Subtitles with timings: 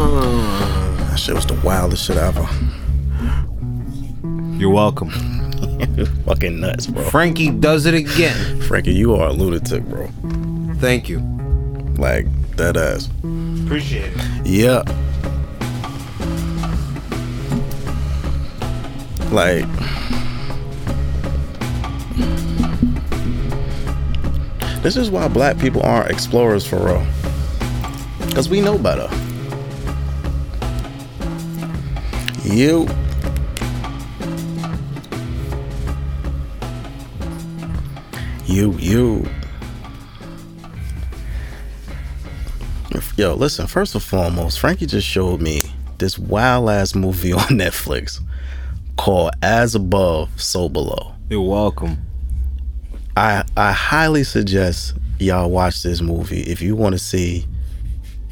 [0.00, 2.48] Uh, that shit was the wildest shit ever.
[4.56, 5.10] You're welcome.
[6.24, 7.02] Fucking nuts, bro.
[7.04, 8.60] Frankie does it again.
[8.62, 10.08] Frankie, you are a lunatic, bro.
[10.76, 11.18] Thank you.
[11.96, 12.26] Like,
[12.56, 13.08] that ass.
[13.64, 14.46] Appreciate it.
[14.46, 14.82] Yeah.
[19.32, 19.66] Like,
[24.82, 27.06] this is why black people aren't explorers for real.
[28.26, 29.08] Because we know better.
[32.48, 32.88] You.
[38.46, 39.28] You, you.
[43.18, 45.60] Yo, listen, first and foremost, Frankie just showed me
[45.98, 48.20] this wild ass movie on Netflix
[48.96, 51.14] called As Above, So Below.
[51.28, 51.98] You're welcome.
[53.16, 57.44] I I highly suggest y'all watch this movie if you want to see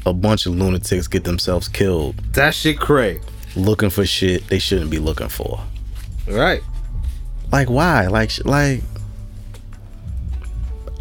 [0.05, 3.19] a bunch of lunatics get themselves killed That shit cray.
[3.55, 5.61] Looking for shit they shouldn't be looking for.
[6.27, 6.61] Right.
[7.51, 8.07] Like why?
[8.07, 8.81] Like like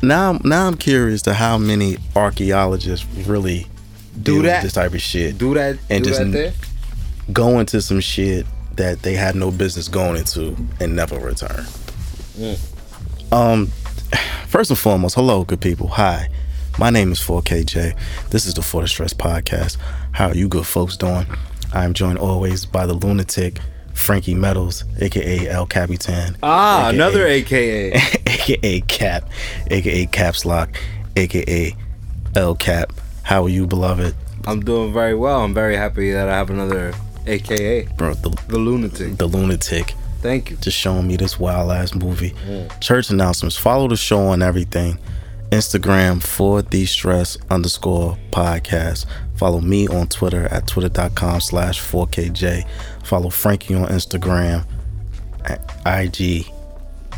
[0.02, 3.66] now now I'm curious to how many archaeologists really
[4.22, 4.62] Do that.
[4.62, 5.38] this type of shit.
[5.38, 5.78] Do that.
[5.90, 6.52] And do just that there.
[7.32, 11.64] go into some shit that they had no business going into and never return.
[13.32, 13.66] Um,
[14.46, 15.88] first and foremost, hello, good people.
[15.88, 16.28] Hi,
[16.78, 17.96] my name is 4KJ.
[18.30, 19.78] This is the For the Stress podcast.
[20.12, 21.26] How are you good folks doing?
[21.72, 23.58] I am joined always by the lunatic
[23.94, 26.36] Frankie Metals, aka El Capitan.
[26.42, 27.92] Ah, aka another AKA.
[28.26, 29.28] aka Cap,
[29.70, 30.76] aka Caps Lock,
[31.16, 31.74] aka
[32.34, 32.92] El Cap.
[33.22, 34.14] How are you, beloved?
[34.46, 35.40] I'm doing very well.
[35.42, 36.92] I'm very happy that I have another
[37.26, 37.86] AKA.
[37.96, 39.16] Bro, the, The lunatic.
[39.16, 39.94] the lunatic.
[40.22, 40.56] Thank you.
[40.56, 42.34] just showing me this wild ass movie.
[42.80, 43.56] Church announcements.
[43.56, 44.98] Follow the show on everything.
[45.50, 49.06] Instagram for the stress underscore podcast.
[49.36, 52.66] Follow me on Twitter at twitter.com slash 4KJ.
[53.04, 54.66] Follow Frankie on Instagram
[55.44, 56.46] at IG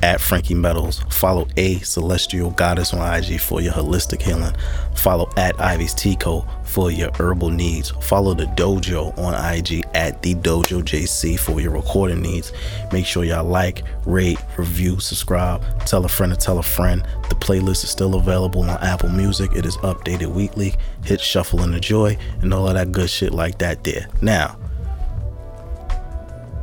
[0.03, 1.01] at Frankie Metals.
[1.11, 4.55] Follow A Celestial Goddess on IG for your holistic healing.
[4.95, 7.91] Follow at Ivy's Tico for your herbal needs.
[8.03, 12.53] Follow the dojo on IG at the Dojo JC for your recording needs.
[12.93, 17.03] Make sure y'all like, rate, review, subscribe, tell a friend to tell a friend.
[17.29, 19.51] The playlist is still available on Apple Music.
[19.55, 20.75] It is updated weekly.
[21.05, 24.07] Hit shuffle and enjoy and all of that good shit like that there.
[24.21, 24.59] Now,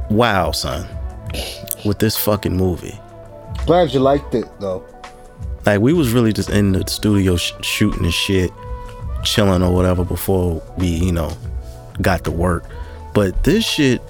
[0.10, 0.88] wow, son,
[1.84, 2.98] with this fucking movie.
[3.66, 4.86] Glad you liked it though.
[5.66, 8.52] like we was really just in the studio sh- shooting and shit
[9.26, 11.36] chilling or whatever before we you know
[12.02, 12.66] got to work
[13.14, 14.02] but this shit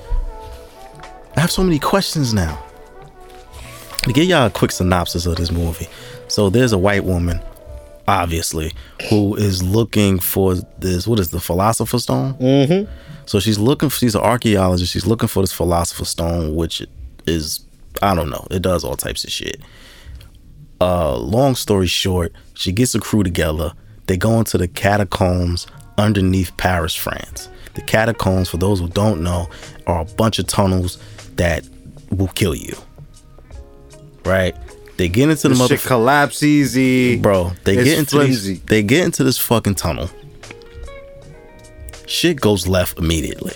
[1.35, 2.61] i have so many questions now
[4.03, 5.87] to give y'all a quick synopsis of this movie
[6.27, 7.39] so there's a white woman
[8.07, 8.71] obviously
[9.09, 12.91] who is looking for this what is the philosopher's stone mm-hmm.
[13.25, 16.85] so she's looking for she's an archaeologist she's looking for this philosopher's stone which
[17.25, 17.65] is
[18.01, 19.59] i don't know it does all types of shit
[20.81, 23.73] uh, long story short, she gets a crew together.
[24.07, 25.67] They go into the catacombs
[25.97, 27.49] underneath Paris, France.
[27.73, 29.49] The catacombs, for those who don't know,
[29.87, 30.97] are a bunch of tunnels
[31.35, 31.67] that
[32.11, 32.75] will kill you.
[34.23, 34.55] Right?
[34.97, 37.17] They get into the This mother shit collapse easy.
[37.17, 37.51] bro.
[37.65, 38.53] They It's get into flimsy.
[38.53, 40.09] these, they get into this fucking tunnel.
[42.07, 43.53] Shit goes left immediately.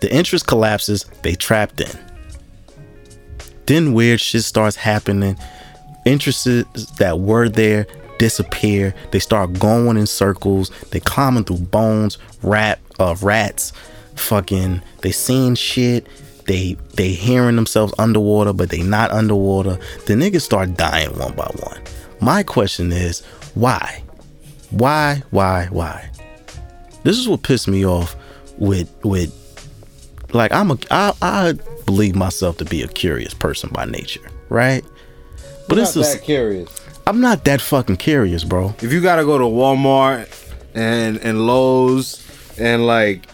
[0.00, 1.04] The entrance collapses.
[1.22, 1.90] They trapped in.
[3.66, 5.36] Then weird shit starts happening.
[6.06, 6.64] Entrances
[6.98, 7.86] that were there
[8.18, 8.94] disappear.
[9.10, 10.70] They start going in circles.
[10.90, 13.72] They climbing through bones, rat, uh, rats,
[14.14, 14.82] fucking.
[15.02, 16.06] They seeing shit.
[16.46, 19.78] They they hearing themselves underwater, but they not underwater.
[20.06, 21.82] The niggas start dying one by one.
[22.20, 24.02] My question is, why?
[24.70, 25.22] Why?
[25.30, 25.66] Why?
[25.70, 26.08] Why?
[27.02, 28.16] This is what pissed me off
[28.58, 29.32] with with
[30.32, 31.52] like I'm a I, I
[31.84, 34.84] believe myself to be a curious person by nature, right?
[35.68, 36.80] But Not it's just that curious.
[37.06, 38.74] I'm not that fucking curious, bro.
[38.82, 40.28] If you gotta go to Walmart
[40.74, 42.22] and and Lowe's
[42.58, 43.26] and like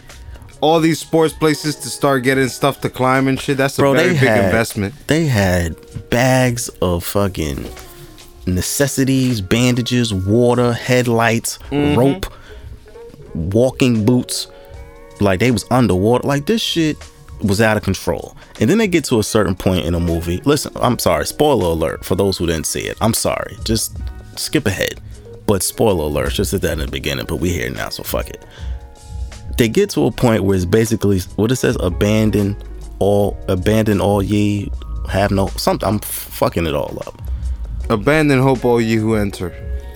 [0.61, 3.93] all these sports places to start getting stuff to climb and shit, that's a Bro,
[3.93, 4.93] very big had investment.
[5.07, 5.75] they had
[6.09, 7.65] bags of fucking
[8.45, 11.99] necessities, bandages, water, headlights, Mm-hmm.
[11.99, 12.25] rope,
[13.33, 14.47] walking boots.
[15.19, 16.27] Like they was underwater.
[16.27, 16.97] Like this shit
[17.41, 18.35] was out of control.
[18.63, 20.37] And then they get to a certain point in a movie.
[20.45, 21.25] Listen, I'm sorry.
[21.25, 22.97] Spoiler alert for those who didn't see it.
[23.01, 23.57] I'm sorry.
[23.65, 23.97] Just
[24.37, 25.01] skip ahead.
[25.45, 27.25] But spoiler alert, just did that in the beginning.
[27.25, 28.45] But we here now, so fuck it.
[29.57, 32.55] They get to a point where it's basically what it says: abandon
[32.99, 34.71] all, abandon all ye
[35.09, 35.85] have no something.
[35.85, 37.21] I'm fucking it all up.
[37.89, 39.49] Abandon hope, all ye who enter.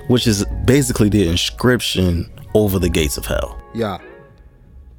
[0.10, 3.58] Which is basically the inscription over the gates of hell.
[3.74, 4.00] Yeah.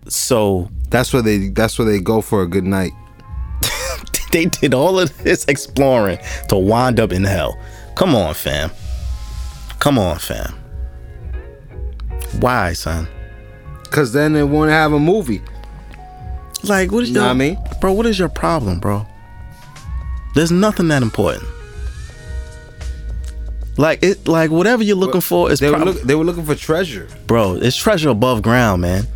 [0.09, 1.49] So That's where they.
[1.49, 2.93] That's where they go for a good night.
[4.33, 7.59] they did all of this exploring to wind up in hell.
[7.95, 8.71] Come on, fam.
[9.79, 10.55] Come on, fam.
[12.41, 13.09] Why, son?
[13.91, 15.41] Cause then they won't have a movie.
[16.63, 17.59] Like, what is You know your, what I mean?
[17.81, 17.93] bro?
[17.93, 19.07] What is your problem, bro?
[20.35, 21.45] There's nothing that important.
[23.77, 26.55] Like it, like whatever you're looking for is, They were look, They were looking for
[26.57, 27.09] treasure.
[27.27, 27.55] bro.
[27.55, 29.07] It's treasure above ground, man.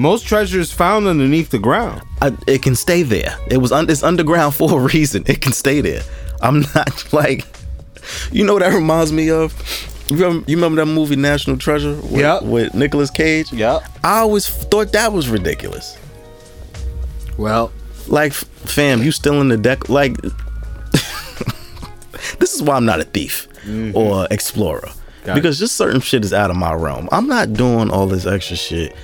[0.00, 2.00] Most treasure is found underneath the ground.
[2.22, 3.36] I, it can stay there.
[3.50, 5.24] It was un, it's underground for a reason.
[5.26, 6.00] It can stay there.
[6.40, 7.44] I'm not like,
[8.32, 9.52] you know what that reminds me of.
[10.08, 12.42] You remember, you remember that movie National Treasure with, Yep.
[12.44, 13.52] with Nicolas Cage?
[13.52, 13.82] Yep.
[14.02, 15.98] I always thought that was ridiculous.
[17.36, 17.70] Well,
[18.06, 19.90] Like, fam, you still in the deck?
[19.90, 20.16] Like,
[22.38, 23.94] this is why I'm not a thief mm-hmm.
[23.94, 24.88] or explorer
[25.24, 25.34] Got it.
[25.42, 27.06] because just certain shit is out of my realm.
[27.12, 28.96] I'm not doing all this extra shit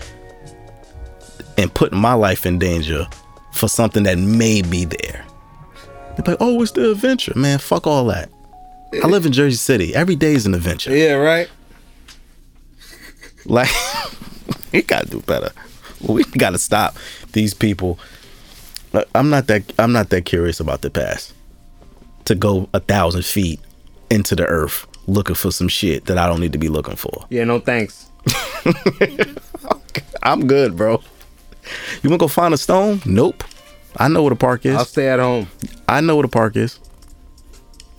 [1.58, 3.06] and putting my life in danger
[3.52, 5.24] for something that may be there.
[6.16, 7.58] They're like, oh, it's the adventure, man.
[7.58, 8.30] Fuck all that.
[9.02, 9.94] I live in Jersey City.
[9.94, 10.96] Every day is an adventure.
[10.96, 11.48] yeah, right.
[13.44, 13.70] Like,
[14.72, 15.50] we gotta do better.
[16.00, 16.96] We gotta stop
[17.32, 17.98] these people.
[19.14, 19.72] I'm not that.
[19.78, 21.34] I'm not that curious about the past.
[22.26, 23.60] To go a thousand feet
[24.10, 27.26] into the earth looking for some shit that I don't need to be looking for.
[27.30, 28.10] Yeah, no thanks.
[30.22, 31.02] I'm good, bro.
[32.02, 33.02] You wanna go find a stone?
[33.04, 33.44] Nope.
[33.96, 34.76] I know where the park is.
[34.76, 35.48] I'll stay at home.
[35.88, 36.78] I know where the park is.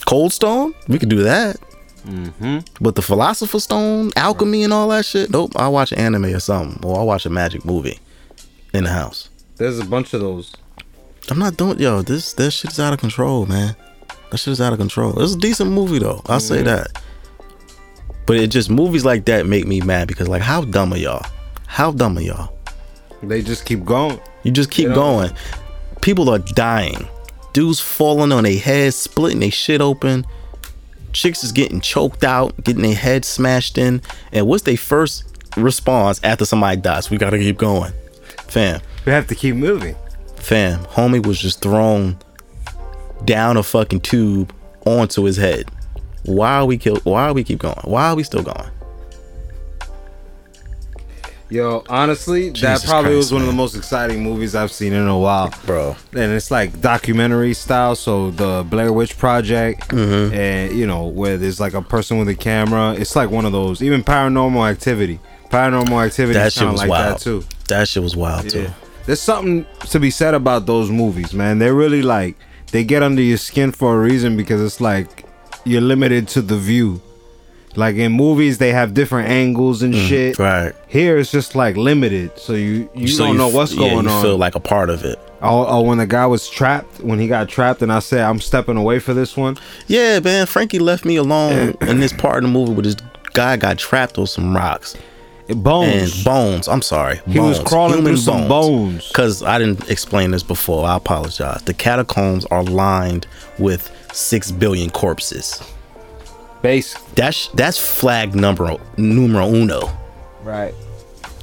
[0.05, 0.73] Cold Stone?
[0.87, 1.57] We could do that.
[2.05, 2.59] Mm-hmm.
[2.79, 5.29] But the Philosopher's Stone, alchemy, and all that shit?
[5.29, 5.51] Nope.
[5.55, 6.83] I'll watch an anime or something.
[6.85, 7.99] Or I'll watch a magic movie
[8.73, 9.29] in the house.
[9.57, 10.53] There's a bunch of those.
[11.29, 13.75] I'm not doing yo, this this shit is out of control, man.
[14.31, 15.19] That shit is out of control.
[15.21, 16.21] It's a decent movie though.
[16.27, 17.01] I'll say that.
[18.25, 21.25] But it just movies like that make me mad because like how dumb are y'all?
[21.65, 22.56] How dumb are y'all?
[23.23, 24.19] They just keep going.
[24.43, 25.31] You just keep going.
[26.01, 27.07] People are dying.
[27.53, 30.25] Dudes falling on their heads, splitting their shit open.
[31.13, 34.01] Chicks is getting choked out, getting their head smashed in.
[34.31, 35.23] And what's their first
[35.57, 37.09] response after somebody dies?
[37.09, 37.91] We gotta keep going.
[38.47, 39.95] Fam, We have to keep moving.
[40.35, 42.17] fam, homie was just thrown
[43.25, 44.53] down a fucking tube
[44.85, 45.69] onto his head.
[46.23, 47.79] Why are we kill why are we keep going?
[47.83, 48.69] Why are we still going?
[51.49, 55.07] Yo, honestly, that probably Christ, was one of the most exciting movies I've seen in
[55.07, 55.53] a while.
[55.65, 55.95] Bro.
[56.11, 60.33] And it's like documentary style, so the Blair Witch Project, Mm-hmm.
[60.33, 62.93] and you know where there's like a person with a camera.
[62.93, 63.81] It's like one of those.
[63.81, 67.15] Even Paranormal Activity, Paranormal Activity that shit was like wild.
[67.15, 67.43] that too.
[67.69, 68.63] That shit was wild too.
[68.63, 68.73] Yeah.
[69.05, 71.59] There's something to be said about those movies, man.
[71.59, 72.35] They're really like
[72.73, 75.25] they get under your skin for a reason because it's like
[75.63, 77.01] you're limited to the view.
[77.77, 80.35] Like in movies, they have different angles and shit.
[80.35, 80.75] Mm, Right.
[80.87, 84.05] Here, it's just like limited, so you you So don't know f- what's yeah, going
[84.05, 84.21] you on.
[84.23, 85.19] feel like a part of it.
[85.43, 88.39] oh, oh, when the guy was trapped, when he got trapped, and I said I'm
[88.39, 89.57] stepping away for this one.
[89.87, 90.47] Yeah, man.
[90.47, 92.95] Frankie left me alone in this part of the movie where this
[93.33, 94.95] guy got trapped on some rocks
[95.49, 96.15] Bones.
[96.15, 96.67] and bones.
[96.67, 97.21] I'm sorry.
[97.27, 99.07] He was crawling human through some bones.
[99.07, 100.85] Because I didn't explain this before.
[100.87, 101.61] I apologize.
[101.61, 103.27] The catacombs are lined
[103.59, 105.61] with six billion corpses.
[106.61, 106.93] Base.
[107.15, 109.89] That's that's flag number numero uno.
[110.43, 110.73] Right.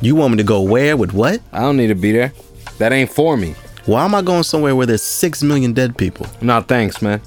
[0.00, 1.40] You want me to go where with what?
[1.52, 2.32] I don't need to be there.
[2.78, 3.54] That ain't for me.
[3.86, 6.26] Why am I going somewhere where there's six million dead people?
[6.40, 7.20] Nah, thanks, man.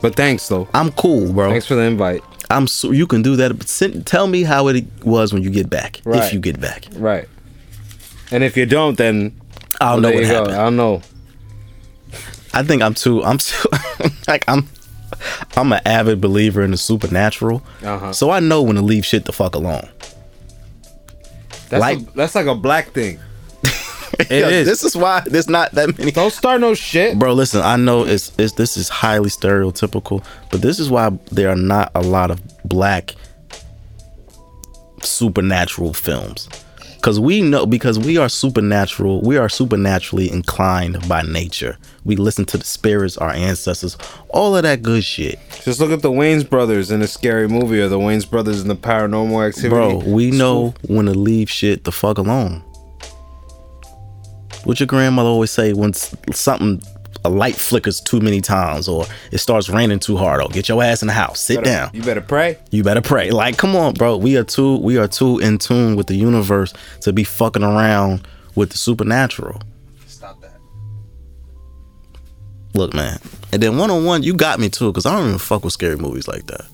[0.00, 0.68] But thanks though.
[0.74, 1.50] I'm cool, bro.
[1.50, 2.22] Thanks for the invite.
[2.50, 3.56] I'm so you can do that.
[3.56, 6.00] But send, tell me how it was when you get back.
[6.06, 7.28] If you get back, Right.
[8.30, 9.38] And if you don't, then
[9.80, 10.34] I'll well, know what you go.
[10.34, 10.56] happened.
[10.56, 11.02] I'll know.
[12.54, 13.22] I think I'm too.
[13.24, 13.68] I'm too.
[14.28, 14.68] like I'm.
[15.56, 18.12] I'm an avid believer in the supernatural, Uh-huh.
[18.12, 19.88] so I know when to leave shit the fuck alone.
[21.68, 23.18] That's Like- a, that's like a black thing.
[24.20, 24.66] It is.
[24.66, 26.12] This is why there's not that many.
[26.12, 27.18] Don't start no shit.
[27.18, 27.62] Bro, listen.
[27.62, 31.90] I know it's, it's this is highly stereotypical, but this is why there are not
[31.94, 33.14] a lot of black
[35.02, 36.48] supernatural films.
[37.02, 41.76] Cause we know because we are supernatural, we are supernaturally inclined by nature.
[42.04, 45.40] We listen to the spirits, our ancestors, all of that good shit.
[45.64, 48.68] Just look at the Wayans brothers in a scary movie or the Wayans brothers in
[48.68, 49.70] the paranormal activity.
[49.70, 52.62] Bro, we know when to leave shit the fuck alone.
[54.62, 56.80] What your grandmother always say when something
[57.24, 60.82] a light flickers too many times or it starts raining too hard, oh get your
[60.82, 61.40] ass in the house.
[61.40, 61.90] Sit down.
[61.92, 62.58] You better pray.
[62.70, 63.30] You better pray.
[63.30, 64.16] Like, come on, bro.
[64.16, 68.26] We are too we are too in tune with the universe to be fucking around
[68.54, 69.60] with the supernatural.
[70.06, 70.58] Stop that.
[72.74, 73.18] Look, man.
[73.52, 75.74] And then one on one, you got me too, because I don't even fuck with
[75.74, 76.66] scary movies like that.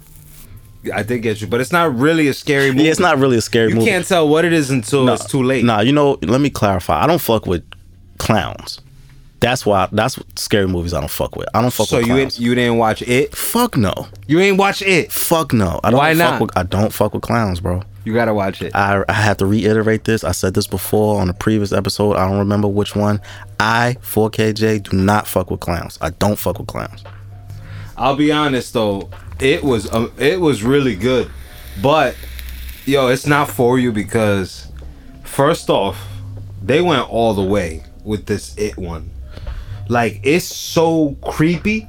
[0.95, 2.85] I did get you, but it's not really a scary movie.
[2.85, 3.87] Yeah, it's not really a scary You movie.
[3.87, 5.65] You can't tell what it is until it's too late.
[5.65, 7.03] Nah, you know, let me clarify.
[7.03, 7.69] I don't fuck with
[8.19, 8.81] clowns.
[9.41, 9.89] That's why.
[9.93, 11.49] That's what scary movies I don't fuck with.
[11.55, 13.35] I don't fuck so with you you didn't watch it.
[13.35, 14.09] fuck no.
[14.27, 15.13] You ain't watch it.
[15.13, 15.81] Fuck no.
[15.85, 16.41] I don't Why fuck not?
[16.41, 16.59] with.
[16.59, 17.83] I don't fuck with clowns, bro.
[18.05, 18.75] You gotta watch it.
[18.75, 20.25] I, I have to reiterate this.
[20.25, 22.17] I said this before on a previous episode.
[22.17, 23.21] I don't remember which one.
[23.61, 25.99] I, 4KJ, do not fuck with clowns.
[26.01, 27.05] I don't fuck with clowns.
[27.97, 31.31] I'll be honest though, it was um, it was really good,
[31.83, 32.17] but
[32.87, 34.71] yo, it's not for you because
[35.25, 35.99] first off,
[36.63, 39.11] they went all the way with this it one.
[39.89, 41.89] Like it's so creepy.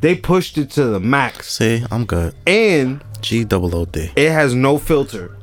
[0.00, 2.34] They pushed it to the max, See, I'm good.
[2.46, 4.10] and G double O D.
[4.14, 5.36] it has no filter.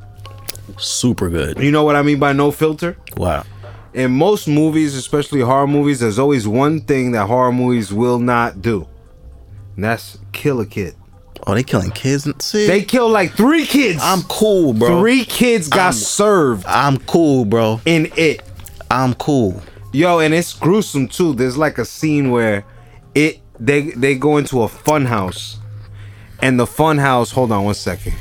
[0.77, 1.57] Super good.
[1.59, 2.95] You know what I mean by no filter?
[3.17, 3.43] Wow.
[3.93, 8.61] in most movies, especially horror movies, there's always one thing that horror movies will not
[8.61, 8.87] do.
[9.75, 10.95] And that's kill a kid.
[11.45, 12.27] Oh, they killing kids.
[12.39, 13.99] See, They killed like three kids.
[14.01, 14.99] I'm cool, bro.
[15.01, 17.81] Three kids got I'm- served I'm cool, bro.
[17.85, 18.41] in it.
[18.89, 19.61] I'm cool.
[19.93, 21.33] Yo, and it's gruesome too.
[21.33, 22.65] There's like a scene where
[23.13, 25.59] it they they go into a fun house.
[26.41, 28.15] And the fun house, hold on one second.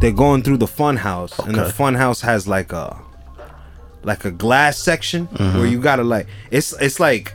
[0.00, 1.72] They're going through the fun house, and the Okay.
[1.72, 2.96] fun house has like a
[4.04, 5.58] like a glass section Mm-hmm.
[5.58, 7.34] where you gotta like it's it's like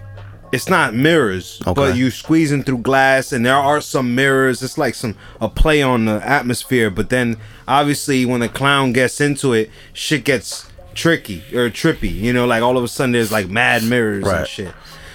[0.54, 1.98] it's not mirrors, but Okay.
[1.98, 4.62] you squeezing through glass, and there are some mirrors.
[4.62, 9.20] It's like some a play on the atmosphere, but then obviously when the clown gets
[9.20, 12.14] into it, shit gets tricky or trippy.
[12.14, 14.74] You know, like all of a sudden there's like mad mirrors and shit.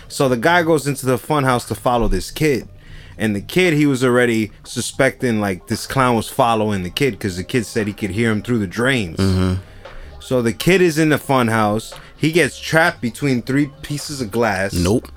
[0.09, 2.67] So the guy goes into the fun house to follow this kid.
[3.21, 7.37] And the kid, he was already suspecting like this clown was following the kid because
[7.37, 9.19] the kid said he could hear him through the drains.
[9.19, 9.61] Mm-hmm.
[10.21, 11.93] So the kid is in the fun house.
[12.19, 14.75] He gets trapped between three pieces of glass.
[14.75, 15.09] Nope.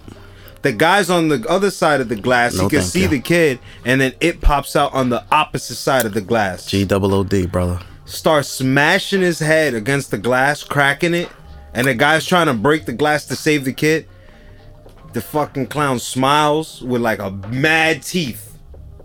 [0.61, 2.55] The guy's on the other side of the glass.
[2.55, 3.07] No, he can see you.
[3.07, 6.67] the kid, and then it pops out on the opposite side of the glass.
[6.67, 7.79] G double O D, brother.
[8.05, 11.29] Starts smashing his head against the glass, cracking it,
[11.73, 14.07] and the guy's trying to break the glass to save the kid.
[15.13, 18.55] The fucking clown smiles with like a mad teeth,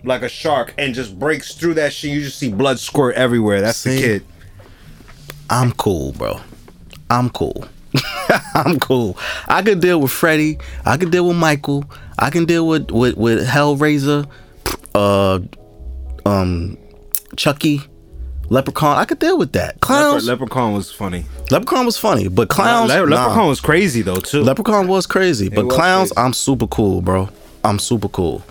[0.05, 2.11] like a shark, and just breaks through that shit.
[2.11, 3.63] You just see blood squirt everywhere.
[3.63, 4.27] That's the kid.
[5.49, 6.41] I'm cool, bro.
[7.09, 7.67] I'm cool.
[8.55, 9.17] I'm cool.
[9.49, 10.59] I could deal with Freddy.
[10.85, 11.85] I could deal with Michael.
[12.19, 14.29] I can deal with with, with Hellraiser,
[14.95, 15.41] uh,
[16.25, 16.79] um,
[17.37, 17.83] Chucky,
[18.49, 18.97] Leprechaun.
[18.97, 19.81] I could deal with that.
[19.81, 20.27] Clowns.
[20.27, 21.25] Leprechaun was funny.
[21.51, 22.91] Leprechaun was funny, but clowns.
[22.91, 23.23] Le- nah.
[23.23, 24.43] Leprechaun was crazy though too.
[24.43, 26.13] Leprechaun was crazy, but was clowns.
[26.13, 26.27] crazy.
[26.27, 27.29] I'm super cool, bro.
[27.65, 28.43] I'm super cool.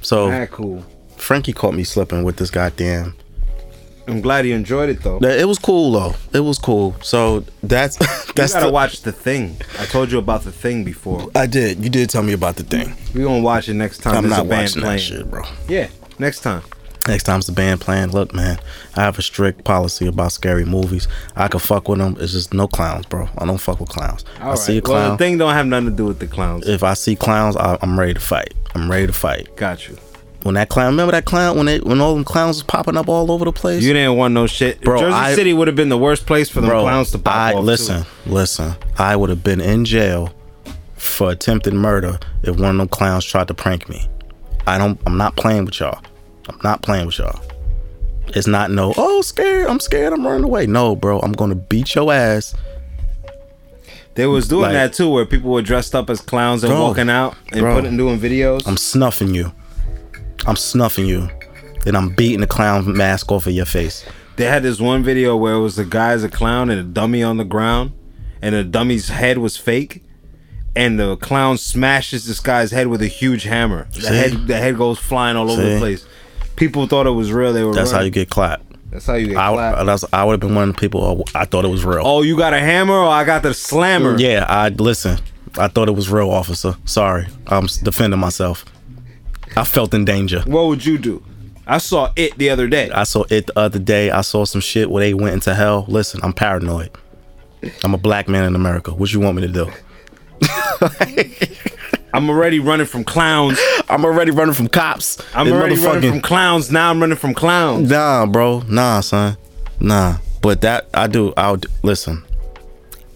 [0.00, 0.84] So cool.
[1.16, 3.14] Frankie caught me slipping with this goddamn
[4.08, 5.18] I'm glad you enjoyed it though.
[5.22, 6.14] It was cool though.
[6.32, 6.96] It was cool.
[7.02, 9.56] So that's You that's gotta the, watch the thing.
[9.78, 11.28] I told you about the thing before.
[11.34, 11.82] I did.
[11.82, 12.94] You did tell me about the thing.
[13.14, 14.16] We gonna watch it next time.
[14.16, 14.96] I'm there's not watching playing.
[14.96, 15.42] that shit, bro.
[15.68, 16.62] Yeah, next time.
[17.08, 18.10] Next time's the band playing.
[18.12, 18.58] Look, man,
[18.96, 21.08] I have a strict policy about scary movies.
[21.34, 22.16] I can fuck with them.
[22.20, 23.28] It's just no clowns, bro.
[23.38, 24.24] I don't fuck with clowns.
[24.38, 24.88] I All see a right.
[24.88, 25.10] Well, clown.
[25.10, 26.68] the thing don't have nothing to do with the clowns.
[26.68, 28.54] if I see clowns, I, I'm ready to fight.
[28.76, 29.54] I'm ready to fight.
[29.56, 29.98] Got you.
[30.42, 33.08] When that clown, remember that clown when they when all them clowns was popping up
[33.08, 33.82] all over the place.
[33.84, 36.48] You didn't want no shit, Bro, Jersey I- City would have been the worst place
[36.48, 37.64] for the clowns to pop I off.
[37.64, 38.30] listen, too.
[38.30, 38.74] listen.
[38.98, 40.30] I would have been in jail
[40.96, 44.08] for attempted murder if one of them clowns tried to prank me.
[44.66, 45.00] I don't.
[45.06, 46.00] I'm not playing with y'all.
[46.48, 47.40] I'm not playing with y'all.
[48.28, 48.94] It's not no.
[48.96, 49.68] Oh, scared.
[49.68, 50.12] I'm scared.
[50.12, 50.66] I'm running away.
[50.66, 51.20] No, bro.
[51.20, 52.54] I'm gonna beat your ass.
[54.14, 56.82] They was doing Like- that too, where people were dressed up as clowns and Bro,
[56.82, 57.74] walking out and bro.
[57.76, 58.66] putting doing videos.
[58.66, 59.52] I'm snuffing you.
[60.46, 61.28] I'm snuffing you.
[61.84, 64.04] Then I'm beating the clown mask off of your face.
[64.36, 66.84] They had this one video where it was the guy as a clown and a
[66.84, 67.92] dummy on the ground,
[68.40, 70.02] and the dummy's head was fake,
[70.74, 73.88] and the clown smashes this guy's head with a huge hammer.
[73.92, 74.14] The See?
[74.14, 76.06] head, the head goes flying all over the place.
[76.56, 77.52] People thought it was real.
[77.52, 77.74] They were.
[77.74, 78.64] That's how you get clapped.
[78.90, 80.04] That's how you get I, clapped.
[80.12, 81.02] I would have been one of the people.
[81.02, 82.02] oh, I thought it was real.
[82.04, 84.18] oh, you got a hammer, or I got the slammer.
[84.18, 85.18] Yeah, I listen.
[85.58, 86.74] I thought it was real, officer.
[86.84, 88.64] Sorry, I'm defending myself.
[89.56, 90.42] I felt in danger.
[90.46, 91.22] What would you do?
[91.66, 92.90] I saw it the other day.
[92.90, 94.10] I saw it the other day.
[94.10, 95.84] I saw some shit where they went into hell.
[95.88, 96.90] Listen, I'm paranoid.
[97.84, 98.92] I'm a black man in America.
[98.92, 99.70] What you want me to do?
[102.14, 103.58] I'm already running from clowns.
[103.88, 105.18] I'm already running from cops.
[105.34, 106.70] I'm This already running from clowns.
[106.70, 107.88] Now I'm running from clowns.
[107.90, 108.60] Nah, bro.
[108.68, 109.36] Nah, son.
[109.80, 110.18] Nah.
[110.42, 111.32] But that I do.
[111.36, 112.24] I'll listen.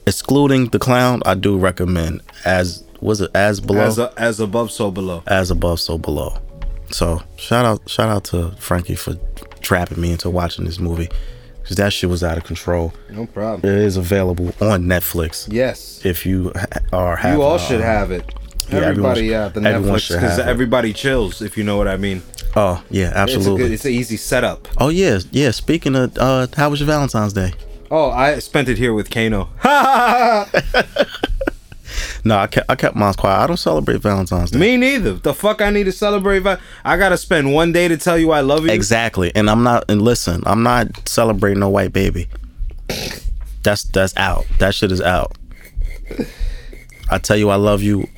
[0.06, 4.70] Excluding the clown, I do recommend as was it as below As a, as above,
[4.70, 5.22] so below.
[5.26, 6.38] as above, so below.
[6.90, 9.14] So shout out, shout out to Frankie for
[9.60, 11.08] trapping me into watching this movie
[11.62, 12.92] because that shit was out of control.
[13.10, 13.68] No problem.
[13.70, 16.00] It is available on Netflix Yes.
[16.04, 16.52] if you
[16.92, 18.24] are having, You all uh, should have it.
[18.68, 22.22] Yeah, everybody should- out the Netflix because everybody chills, if you know what I mean.
[22.54, 23.64] Oh yeah, It's absolutely.
[23.64, 24.66] good, it's an easy setup.
[24.78, 25.50] oh yeah, yeah.
[25.50, 27.52] Speaking of, uh, how was your Valentine's Day?
[27.90, 29.48] Oh, I spent it here with Kano.
[32.26, 33.44] No, I kept I kept mine quiet.
[33.44, 34.58] I don't celebrate Valentine's Day.
[34.58, 35.12] Me neither.
[35.12, 36.40] The fuck I need to celebrate.
[36.40, 38.72] Val- I gotta spend one day to tell you I love you.
[38.72, 39.84] Exactly, and I'm not.
[39.88, 42.26] And listen, I'm not celebrating no white baby.
[43.62, 44.44] That's that's out.
[44.58, 45.36] That shit is out.
[47.10, 48.08] I tell you, I love you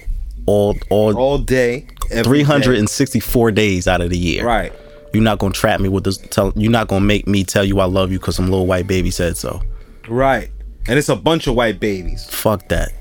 [0.47, 1.87] all all All day.
[2.11, 4.47] every 364 days out of the year.
[4.47, 4.73] Right.
[5.12, 6.17] You're not gonna trap me with this.
[6.17, 8.87] Tell you're not gonna make me tell you I love you because some little white
[8.87, 9.61] baby said so.
[10.09, 10.50] Right.
[10.87, 12.25] And it's a bunch of white babies.
[12.31, 12.93] Fuck that.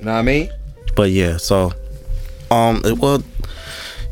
[0.00, 0.50] Know what I mean?
[0.94, 1.72] But yeah, so
[2.50, 3.22] um, it, well,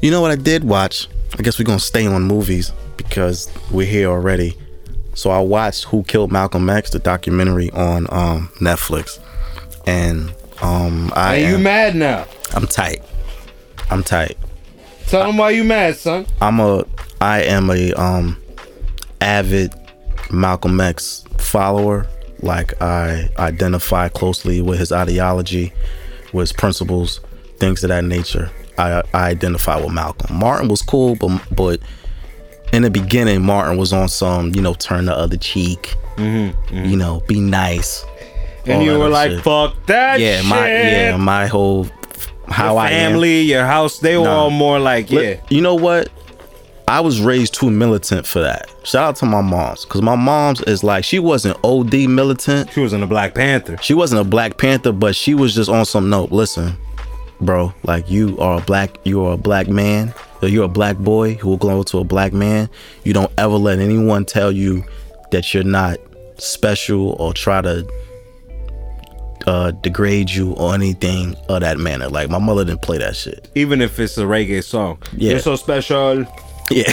[0.02, 1.08] you know what I did watch?
[1.38, 4.56] I guess we're gonna stay on movies because we're here already.
[5.14, 9.18] So I watched Who Killed Malcolm X, the documentary on um Netflix,
[9.86, 12.26] and um I And you mad now?
[12.54, 13.02] I'm tight.
[13.90, 14.36] I'm tight.
[15.06, 16.26] Tell them why you mad, son.
[16.40, 16.84] I'm a
[17.20, 18.36] I am a um
[19.20, 19.72] avid
[20.30, 22.06] Malcolm X follower.
[22.42, 25.72] Like I identify closely with his ideology,
[26.32, 27.20] with his principles,
[27.58, 28.50] things of that nature.
[28.78, 30.36] I, I identify with Malcolm.
[30.36, 31.80] Martin was cool, but but
[32.72, 36.84] in the beginning, Martin was on some, you know, turn the other cheek, mm-hmm, mm-hmm.
[36.84, 38.04] you know, be nice.
[38.66, 39.44] And you were like, shit.
[39.44, 40.46] fuck that yeah, shit.
[40.46, 41.86] my yeah, my whole
[42.48, 43.12] how Your I am.
[43.12, 44.36] family, your house, they were Nah.
[44.44, 45.40] all more like, yeah.
[45.48, 46.08] You know what?
[46.88, 48.70] I was raised too militant for that.
[48.84, 52.70] Shout out to my mom's, cause my mom's is like she wasn't OD militant.
[52.72, 53.76] She was in a Black Panther.
[53.82, 56.30] She wasn't a Black Panther, but she was just on some note.
[56.30, 56.76] Listen,
[57.40, 60.96] bro, like you are a black, you are a black man, or you're a black
[60.98, 62.70] boy who will grow to a black man.
[63.02, 64.84] You don't ever let anyone tell you
[65.32, 65.98] that you're not
[66.38, 67.84] special or try to
[69.46, 72.08] uh, degrade you or anything of that manner.
[72.08, 73.50] Like my mother didn't play that shit.
[73.54, 74.98] Even if it's a reggae song.
[75.16, 75.32] Yeah.
[75.32, 76.26] You're so special.
[76.70, 76.92] Yeah.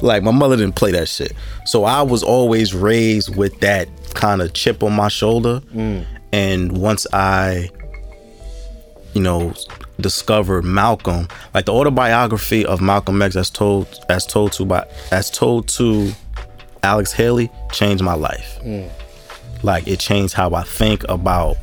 [0.00, 1.32] like my mother didn't play that shit.
[1.66, 5.60] So I was always raised with that kind of chip on my shoulder.
[5.72, 6.04] Mm.
[6.32, 7.70] And once I,
[9.14, 9.54] you know,
[10.00, 15.30] discovered Malcolm, like the autobiography of Malcolm X as told as told to by as
[15.30, 16.12] told to
[16.82, 18.58] Alex Haley changed my life.
[18.62, 18.90] Mm.
[19.62, 21.56] Like it changed how I think about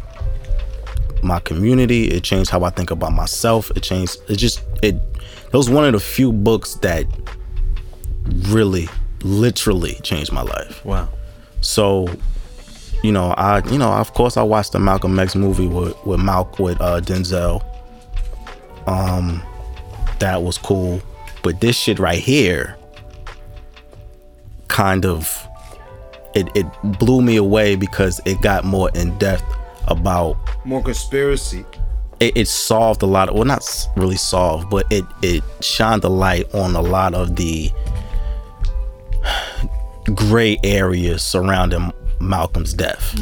[1.21, 2.05] my community.
[2.05, 3.71] It changed how I think about myself.
[3.75, 4.17] It changed.
[4.29, 4.95] It just it.
[5.47, 7.05] It was one of the few books that
[8.49, 8.89] really,
[9.23, 10.83] literally changed my life.
[10.83, 11.09] Wow.
[11.61, 12.07] So,
[13.03, 16.19] you know, I you know, of course, I watched the Malcolm X movie with with
[16.19, 17.63] Malk with uh, Denzel.
[18.87, 19.41] Um,
[20.19, 21.01] that was cool,
[21.41, 22.77] but this shit right here,
[24.67, 25.47] kind of,
[26.35, 26.65] it it
[26.99, 29.43] blew me away because it got more in depth
[29.87, 31.65] about More conspiracy.
[32.19, 33.63] It, it solved a lot of well not
[33.95, 37.69] really solved but it it shined a light on a lot of the
[40.13, 43.19] gray areas surrounding malcolm's death.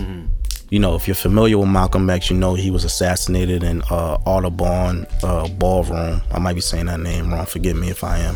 [0.70, 4.18] You know if you're familiar with malcolm x you know he was assassinated in uh
[4.26, 6.22] audubon uh ballroom.
[6.32, 7.46] I might be saying that name wrong.
[7.46, 8.36] Forgive me if i am.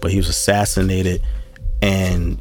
[0.00, 1.22] But he was assassinated
[1.80, 2.40] and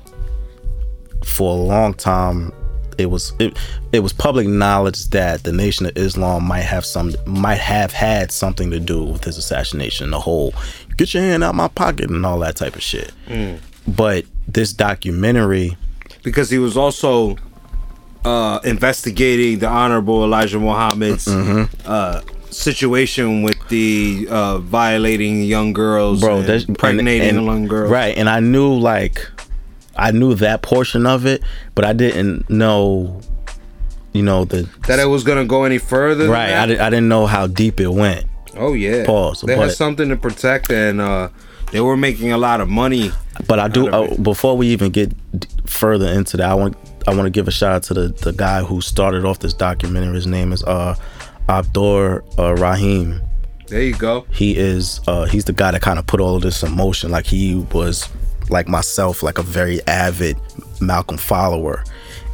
[1.24, 2.52] for a long time
[2.98, 3.58] it was it,
[3.92, 8.32] it was public knowledge that the nation of islam might have some might have had
[8.32, 10.54] something to do with his assassination the whole
[10.98, 13.12] get your hand out my pocket and all that type of shit
[13.88, 15.76] but this documentary
[16.24, 17.38] Because he was also
[18.26, 21.64] uh, investigating the Honorable Elijah Muhammad's Mm-hmm.
[21.86, 27.66] uh, situation with the uh, violating young girls, bro and that's impregnating and- and- young
[27.68, 27.90] girls.
[27.90, 29.26] right and i knew like
[29.96, 31.42] i knew that portion of it
[31.76, 33.20] but i didn't know
[34.14, 36.28] you know the That it was gonna go any further.
[36.30, 36.76] right I, that?
[36.76, 38.26] di- I didn't know how deep it went
[38.58, 39.06] Oh yeah.
[39.06, 41.30] Pause, They had something to protect, and uh,
[41.72, 43.10] they were making a lot of money.
[43.48, 45.14] But I do uh, before we even get
[45.66, 46.76] further into that, I want
[47.08, 49.54] I want to give a shout out to the the guy who started off this
[49.54, 50.16] documentary.
[50.16, 50.96] His name is uh
[51.48, 53.22] Abdur uh, Rahim.
[53.68, 54.26] There you go.
[54.32, 57.10] He is uh he's the guy that kind of put all of this in motion.
[57.10, 58.10] Like he was
[58.52, 60.38] like myself, like a very avid
[60.80, 61.84] Malcolm follower,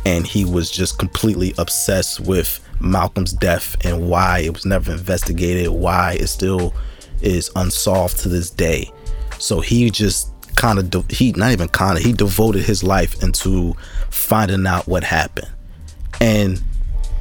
[0.06, 5.70] and he was just completely obsessed with Malcolm's death and why it was never investigated,
[5.70, 6.74] why it still
[7.22, 8.92] is unsolved to this day.
[9.40, 13.22] So he just kind of de- he not even kind of he devoted his life
[13.22, 13.76] into
[14.10, 15.50] finding out what happened.
[16.20, 16.62] And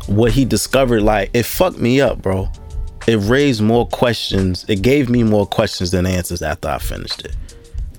[0.06, 2.48] what he discovered like it fucked me up bro.
[3.06, 7.36] It raised more questions it gave me more questions than answers after i finished it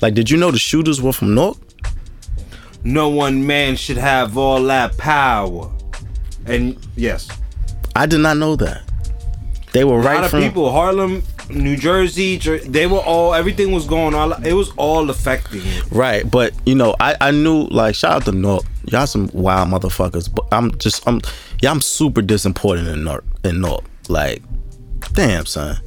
[0.01, 1.59] like did you know the shooters were from north
[2.83, 5.69] No one man should have all that power.
[6.45, 7.27] And yes,
[7.95, 8.81] i did not know that
[9.73, 10.19] They were right.
[10.19, 14.45] A lot of people, Harlem, New Jersey, Jer- they were all everything was going on.
[14.45, 15.83] It was all affecting it.
[15.91, 18.65] right, but you know, I I knew like shout out to North.
[18.91, 21.19] Y'all some wild motherfuckers, but I'm just I'm
[21.61, 23.83] yeah I'm super disappointed in North in North.
[24.09, 24.41] Like,
[25.11, 25.77] damn son,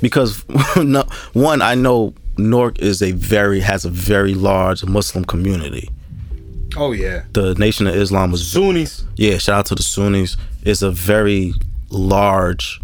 [0.00, 0.44] because
[0.76, 5.90] no, one I know Newark is a very has a very large Muslim community.
[6.76, 9.04] Oh yeah, The Nation of Islam was Sunnis.
[9.16, 10.36] yeah, shout out to the Sunnis.
[10.64, 11.54] It's a very
[11.90, 12.80] large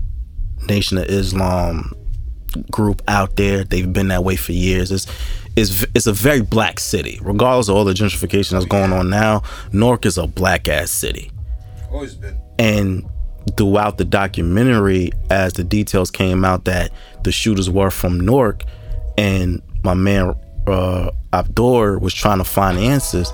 [0.68, 1.92] Nation of Islam
[2.70, 3.64] group out there.
[3.64, 4.92] They've been that way for years.
[4.92, 5.06] It's
[5.56, 7.18] it's it's a very black city.
[7.22, 11.32] Regardless of all the gentrification that's going on now, Newark is a black ass city.
[11.90, 12.38] Always been.
[12.60, 13.04] And
[13.56, 16.92] throughout the documentary, as the details came out that
[17.24, 18.62] the shooters were from Newark,
[19.20, 20.34] and my man
[20.66, 23.32] uh, Abdur was trying to find answers,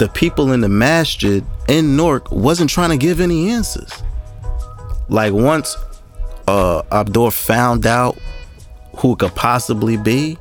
[0.00, 4.02] the people in the masjid in Newark wasn't trying to give any answers.
[5.08, 5.76] Like once
[6.48, 8.18] uh, Abdur found out
[8.96, 10.36] who it could possibly be,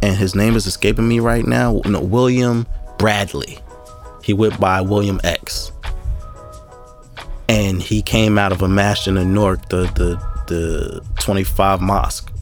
[0.00, 2.66] and his name is escaping me right now, no, William
[2.98, 3.58] Bradley.
[4.22, 5.72] He went by William X
[7.48, 12.32] and he came out of a masjid in Newark, the the the 25 mosque.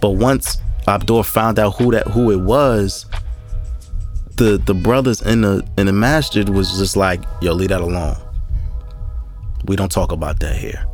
[0.00, 3.06] But once Abdur found out who that who it was,
[4.36, 8.16] the the brothers in the in the masjid was just like, yo, leave that alone.
[9.66, 10.84] We don't talk about that here.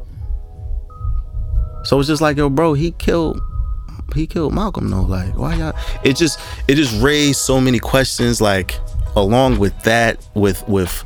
[1.84, 3.40] So it's just like, yo, bro, he killed
[4.14, 5.02] he killed Malcolm though.
[5.02, 8.78] Like, why y'all it just it just raised so many questions, like
[9.16, 11.04] along with that, with with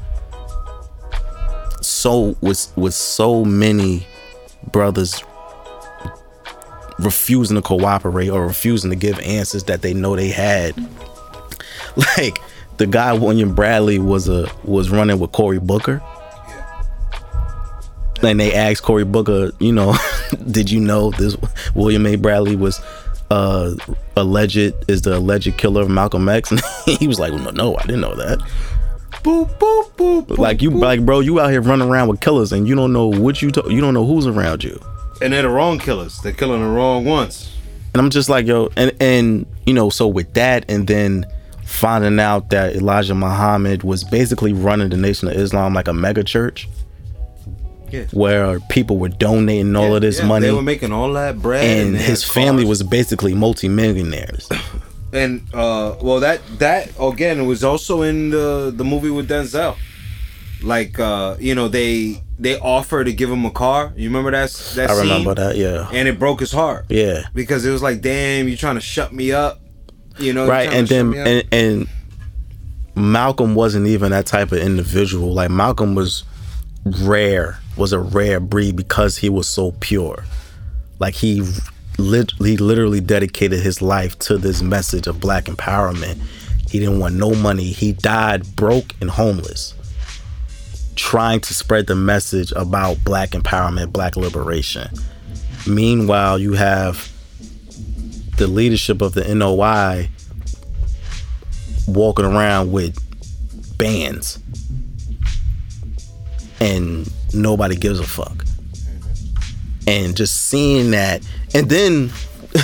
[1.80, 4.06] so with with so many
[4.72, 5.22] brothers
[6.98, 10.74] refusing to cooperate or refusing to give answers that they know they had.
[12.16, 12.38] Like
[12.76, 16.00] the guy William Bradley was a was running with Cory Booker.
[18.22, 19.94] And they asked Cory Booker, you know,
[20.50, 21.36] did you know this
[21.74, 22.16] William A.
[22.16, 22.80] Bradley was
[23.30, 23.74] uh
[24.16, 26.50] alleged is the alleged killer of Malcolm X?
[26.52, 26.60] And
[26.98, 28.38] he was like, no, no, I didn't know that.
[29.24, 30.26] Boop boop boop.
[30.26, 32.92] boop Like you, like bro, you out here running around with killers, and you don't
[32.92, 34.80] know what you, to- you don't know who's around you.
[35.20, 36.18] And they're the wrong killers.
[36.20, 37.54] They're killing the wrong ones.
[37.94, 41.26] And I'm just like, yo, and and you know, so with that, and then
[41.64, 46.24] finding out that Elijah Muhammad was basically running the Nation of Islam like a mega
[46.24, 46.68] church,
[47.90, 48.04] Yeah.
[48.12, 51.64] where people were donating all of this Yeah, money, They were making all that bread,
[51.64, 52.68] and they his family cars.
[52.68, 54.48] was basically multimillionaires.
[55.10, 59.74] And uh, well, that that again was also in the the movie with Denzel.
[60.62, 63.92] Like uh, you know, they they offer to give him a car.
[63.96, 65.02] You remember that that I scene?
[65.02, 68.56] remember that, yeah, And it broke his heart yeah, because it was like, damn, you're
[68.56, 69.60] trying to shut me up.
[70.18, 70.72] You know, right.
[70.72, 71.88] And then and and
[72.94, 75.32] Malcolm wasn't even that type of individual.
[75.32, 76.24] Like Malcolm was
[76.84, 80.24] rare, was a rare breed because he was so pure.
[80.98, 81.44] Like he
[81.98, 86.20] lit, he literally dedicated his life to this message of black empowerment.
[86.68, 87.70] He didn't want no money.
[87.70, 89.74] He died broke and homeless,
[90.98, 94.90] trying to spread the message about black empowerment, black liberation.
[95.66, 97.10] Meanwhile, you have
[98.36, 100.08] the leadership of the NOI
[101.86, 102.98] walking around with
[103.78, 104.40] bands
[106.60, 108.44] and nobody gives a fuck.
[109.86, 112.04] And just seeing that, and then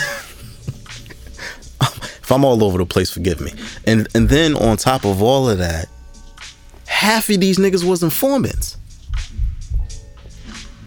[1.81, 3.53] if I'm all over the place, forgive me.
[3.87, 5.89] And and then on top of all of that,
[6.95, 8.79] half of these niggas was informants.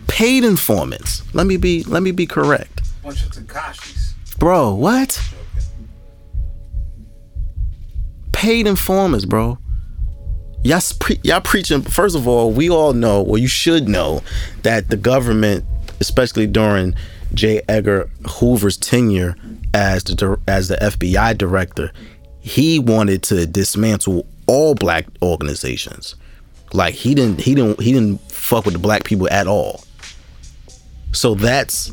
[0.08, 1.22] Paid informants.
[1.36, 2.82] Let me be let me be correct.
[3.04, 4.14] bunch of Tekashis.
[4.40, 5.22] Bro, what?
[8.32, 9.58] Paid informants, bro.
[10.64, 11.82] Y'all, pre- y'all preaching.
[11.82, 14.22] First of all, we all know, or you should know,
[14.64, 15.66] that the government,
[16.00, 16.94] especially during
[17.34, 17.62] J.
[17.68, 19.36] Edgar Hoover's tenure
[19.74, 21.92] as the as the FBI director,
[22.40, 26.16] he wanted to dismantle all black organizations.
[26.74, 29.84] Like he didn't, he didn't, he didn't fuck with the black people at all.
[31.14, 31.92] So that's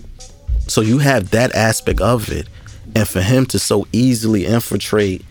[0.67, 2.49] so you have that aspect of it,
[2.95, 5.25] and for him to so easily infiltrate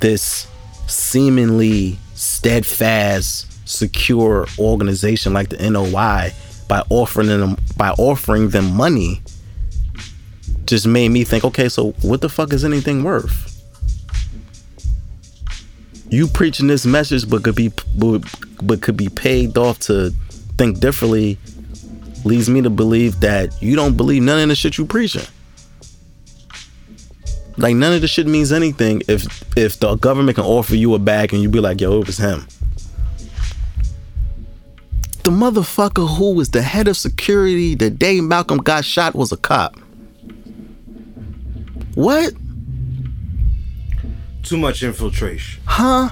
[0.00, 0.46] this
[0.86, 6.32] seemingly steadfast, secure organization like the NOI
[6.68, 9.22] by offering them by offering them money
[10.66, 13.49] just made me think, okay, so what the fuck is anything worth?
[16.10, 18.22] You preaching this message, but could be but,
[18.62, 20.10] but could be paid off to
[20.58, 21.38] think differently
[22.24, 25.22] leads me to believe that you don't believe none of the shit you preaching.
[27.56, 29.24] Like none of the shit means anything if
[29.56, 32.18] if the government can offer you a bag and you be like, yo, it was
[32.18, 32.46] him.
[35.22, 39.30] The the motherfucker who was the head of security the day Malcolm got shot was
[39.30, 39.76] a cop.
[41.94, 42.32] What?
[44.42, 45.62] Too much infiltration.
[45.66, 46.10] Huh?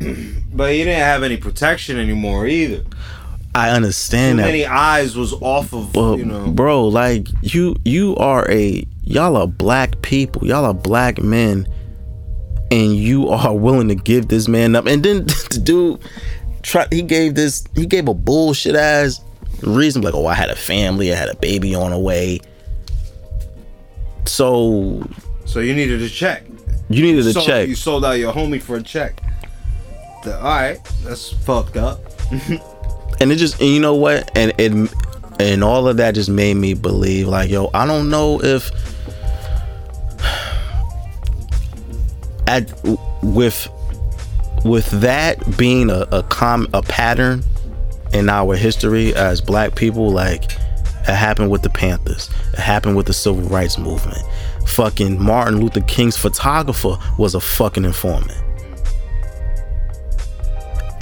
[0.52, 2.84] But he didn't have any protection anymore either.
[3.56, 4.44] I Too understand that.
[4.46, 6.48] many eyes was off of But you know.
[6.52, 10.46] bro, like you you are a y'all are black people.
[10.46, 11.66] Y'all are black men.
[12.70, 14.86] And you are willing to give this man up.
[14.86, 16.00] And then the dude
[16.62, 19.20] try he gave this he gave a bullshit ass
[19.62, 22.38] reason like, oh, I had a family, I had a baby on the way.
[24.26, 25.02] So
[25.46, 26.44] So you needed a check.
[26.88, 27.68] You needed a So check.
[27.68, 29.20] You sold out your homie for a check.
[30.22, 32.00] The, all right, that's fucked up.
[33.20, 34.72] and it just and you know what and it
[35.40, 38.70] and all of that just made me believe like yo i don't know if
[42.46, 42.70] at
[43.22, 43.68] with
[44.64, 47.42] with that being a, a com a pattern
[48.12, 53.06] in our history as black people like it happened with the panthers it happened with
[53.06, 54.22] the civil rights movement
[54.66, 58.44] fucking martin luther king's photographer was a fucking informant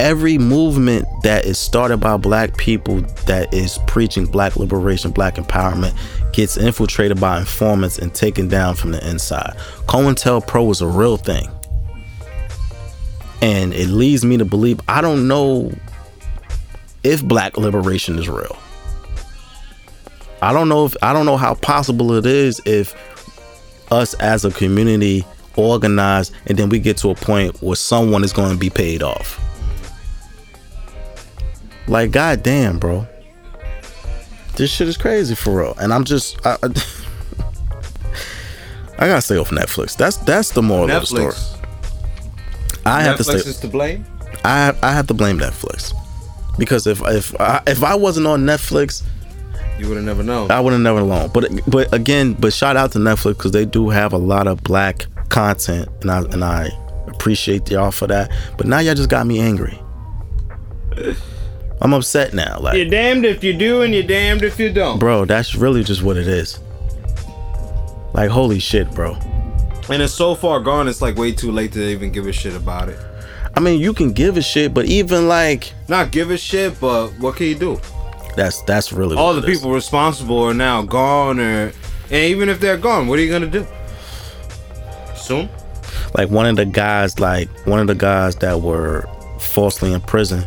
[0.02, 5.96] every movement that is started by black people that is preaching black liberation, black empowerment
[6.32, 9.54] gets infiltrated by informants and taken down from the inside.
[9.86, 11.48] COINTELPRO is a real thing.
[13.40, 15.72] And it leads me to believe I don't know
[17.04, 18.58] if black liberation is real.
[20.40, 22.92] I don't know if I don't know how possible it is if
[23.92, 25.24] us as a community
[25.56, 29.02] organize and then we get to a point where someone is going to be paid
[29.02, 29.38] off.
[31.86, 33.06] Like, goddamn, bro.
[34.56, 35.74] This shit is crazy for real.
[35.78, 36.66] And I'm just, I, I,
[38.98, 39.96] I gotta stay off Netflix.
[39.96, 41.32] That's that's the moral of the story.
[41.32, 41.58] Netflix.
[42.86, 43.50] I have to Netflix stay.
[43.50, 44.04] is to blame.
[44.44, 45.92] I I have to blame Netflix
[46.58, 49.02] because if if I, if I wasn't on Netflix,
[49.82, 50.48] You would have never known.
[50.52, 51.28] I would have never known.
[51.34, 54.62] But but again, but shout out to Netflix because they do have a lot of
[54.62, 56.68] black content, and I and I
[57.08, 58.30] appreciate y'all for that.
[58.56, 59.76] But now y'all just got me angry.
[61.80, 62.60] I'm upset now.
[62.60, 65.00] Like You're damned if you do, and you're damned if you don't.
[65.00, 66.60] bro that's really just what it is
[68.14, 69.14] like holy shit bro
[69.90, 70.86] And it's so far gone.
[70.86, 72.98] It's like way too late to even give a shit about it.
[73.56, 77.08] i mean you can give a shit but even like Not give a shit, but
[77.18, 77.80] what can you do?
[78.36, 79.58] That's that's really All what the it is.
[79.58, 81.72] people responsible are now gone, or
[82.10, 83.66] and even if they're gone, what are you gonna do?
[85.16, 85.48] Soon.
[86.14, 90.44] like one of the guys like one of the guys that were falsely in prison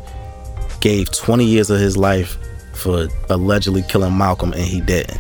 [0.82, 2.38] gave 20 years of his life
[2.74, 5.18] for allegedly killing malcolm and he didn't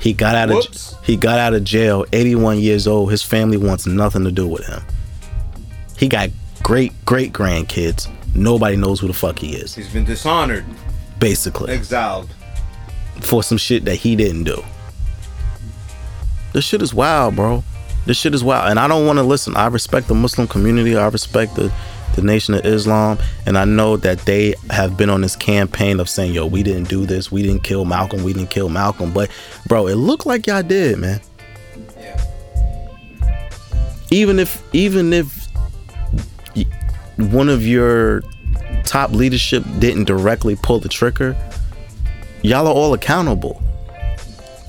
[0.00, 0.92] he got out Whoops.
[0.94, 4.46] of he got out of jail 81 years old his family wants nothing to do
[4.48, 4.82] with him
[5.96, 6.30] he got
[6.64, 10.64] great great grandkids nobody knows who the fuck he is He's been dishonored,
[11.20, 12.34] basically exiled.
[13.20, 14.64] for some shit that he didn't do.
[16.52, 17.62] This shit is wild, bro.
[18.06, 18.70] This shit is wild.
[18.70, 19.54] And I don't want to listen.
[19.56, 20.96] I respect the Muslim community.
[20.96, 21.72] I respect the,
[22.16, 23.18] the Nation of Islam.
[23.46, 26.88] And I know that they have been on this campaign of saying, yo, we didn't
[26.88, 27.30] do this.
[27.30, 28.24] We didn't kill Malcolm.
[28.24, 29.12] We didn't kill Malcolm.
[29.12, 29.30] But,
[29.68, 31.20] bro, it looked like y'all did, man.
[31.96, 33.50] Yeah.
[34.10, 35.46] Even if, even if
[37.16, 38.22] one of your
[38.90, 41.36] top leadership didn't directly pull the trigger,
[42.42, 43.62] y'all are all accountable.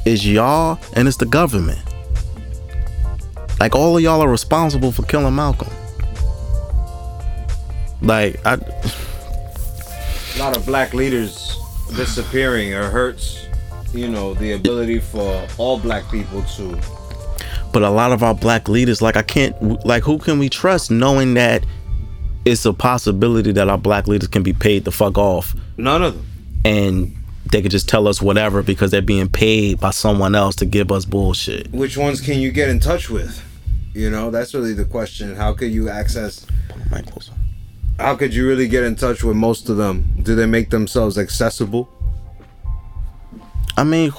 [0.05, 1.79] It's y'all and it's the government.
[3.59, 5.73] Like all of y'all are responsible for killing Malcolm.
[8.03, 8.53] Like I
[10.35, 11.57] A lot of black leaders
[11.95, 13.47] disappearing or hurts,
[13.91, 16.79] you know, the ability for all black people to.
[17.73, 20.91] but a lot of our black leaders like I can't like who can we trust
[20.91, 21.65] knowing that
[22.45, 26.13] it's a possibility that our black leaders can be paid the fuck off None of
[26.15, 26.25] them.
[26.65, 27.15] and
[27.51, 30.91] they could just tell us whatever because they're being paid by someone else to give
[30.91, 31.69] us bullshit.
[31.71, 33.43] Which ones can you get in touch with?
[33.93, 35.35] You know, that's really the question.
[35.35, 36.45] How could you access?
[37.99, 40.13] How could you really get in touch with most of them?
[40.23, 41.89] Do they make themselves accessible?
[43.77, 44.11] I mean,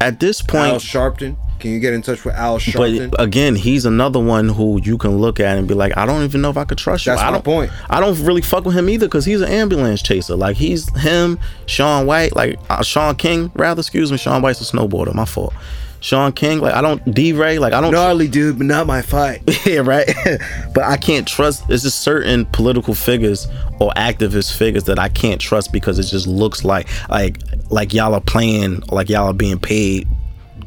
[0.00, 1.36] at this point, Al Sharpton.
[1.58, 3.10] Can you get in touch with Al Sharpton?
[3.10, 6.22] But again, he's another one who you can look at and be like, I don't
[6.22, 7.12] even know if I could trust you.
[7.12, 7.72] That's I my don't, point.
[7.88, 10.36] I don't really fuck with him either because he's an ambulance chaser.
[10.36, 13.80] Like he's him, Shaun White, like uh, Shaun King, rather.
[13.80, 15.14] Excuse me, Shaun White's a snowboarder.
[15.14, 15.54] My fault.
[16.00, 17.90] Shaun King, like I don't DeRay, like I don't.
[17.90, 19.42] Gnarly dude, but not my fight.
[19.66, 20.08] yeah, right.
[20.74, 21.64] but I can't trust.
[21.70, 23.48] It's just certain political figures
[23.80, 27.38] or activist figures that I can't trust because it just looks like like
[27.70, 30.06] like y'all are playing, like y'all are being paid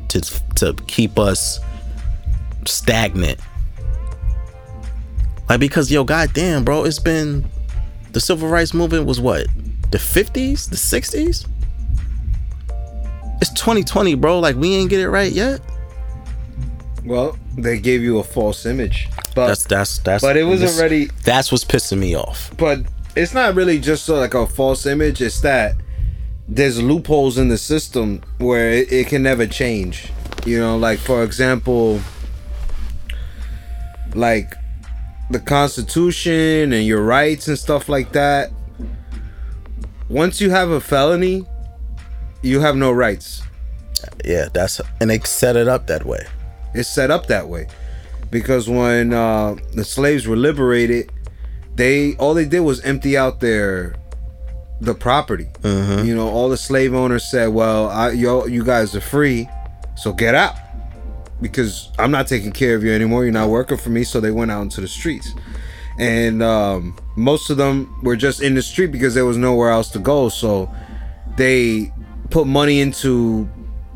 [0.10, 0.22] to
[0.56, 1.60] to keep us
[2.66, 3.40] stagnant.
[5.48, 7.46] Like because yo, goddamn, bro, it's been
[8.12, 9.48] the civil rights movement was what
[9.92, 11.48] the 50s, the 60s.
[13.42, 14.40] It's 2020, bro.
[14.40, 15.62] Like we ain't get it right yet.
[17.06, 20.22] Well, they gave you a false image, but That's that's that's.
[20.24, 21.06] but it was this- already.
[21.24, 22.52] That's what's pissing me off.
[22.58, 22.82] But
[23.16, 25.22] it's not really just uh, like a false image.
[25.22, 25.76] It's that
[26.50, 30.12] there's loopholes in the system where it, it can never change.
[30.46, 32.02] You know, like for example,
[34.16, 34.54] like
[35.30, 38.52] the Constitution and your rights and stuff like that.
[40.10, 41.46] Once you have a felony,
[42.42, 43.44] you have no rights.
[44.26, 46.26] Yeah, that's and they set it up that way.
[46.74, 47.68] It's set up that way
[48.32, 51.12] because when uh, the slaves were liberated,
[51.76, 53.96] they all they did was empty out their
[54.82, 55.48] the property.
[56.06, 59.48] You know, all the slave owners said, "Well, I, yo, you guys are free,
[59.96, 60.56] so get out."
[61.42, 63.24] Because I'm not taking care of you anymore.
[63.24, 64.04] You're not working for me.
[64.04, 65.34] So they went out into the streets,
[65.98, 69.90] and um, most of them were just in the street because there was nowhere else
[69.92, 70.30] to go.
[70.30, 70.70] So
[71.38, 71.94] they
[72.30, 73.50] put money into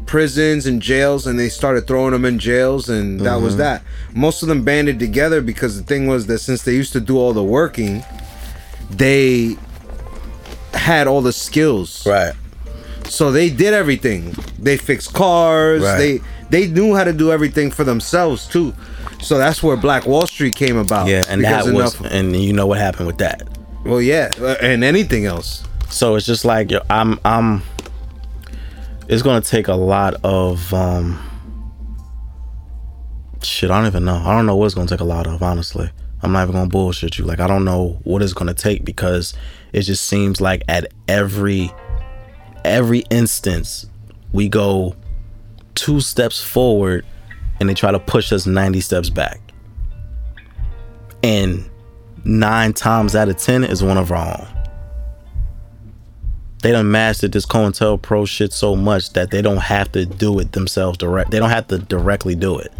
[0.06, 3.82] prisons and jails and they started throwing them in jails and that was that
[4.14, 7.18] most of them banded together because the thing was that since they used to do
[7.18, 8.04] all the working
[8.90, 9.56] they
[10.74, 12.34] had all the skills Right.
[13.06, 15.98] so they did everything they fixed cars Right.
[15.98, 18.74] they they knew how to do everything for themselves too
[19.22, 22.54] so that's where black wall street came about Yeah, and that was enough- and you
[22.54, 23.44] know what happened with that.
[23.86, 27.62] well yeah uh, and anything else So it's just like yo, I'm I'm
[29.08, 31.20] it's gonna take a lot of um
[33.42, 34.16] shit, I don't even know.
[34.16, 35.90] I don't know what it's gonna take a lot of, honestly.
[36.22, 37.26] I'm not even gonna bullshit you.
[37.26, 39.34] Like I don't know what it's gonna take because
[39.74, 41.72] it just seems like at every
[42.64, 43.86] every instance
[44.32, 44.96] we go
[45.76, 47.06] two steps forward
[47.60, 49.40] and they try to push us 90 steps back.
[51.22, 51.70] And
[52.24, 54.54] nine times out of ten is one of our own
[56.64, 60.54] they done mastered this COINTELPRO shit so much that they don't have to do it
[60.54, 61.30] themselves direct.
[61.30, 62.72] They don't have to directly do it.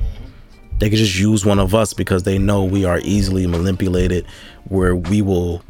[0.80, 4.26] They can just use one of us because they know we are easily manipulated,
[4.70, 5.62] where we will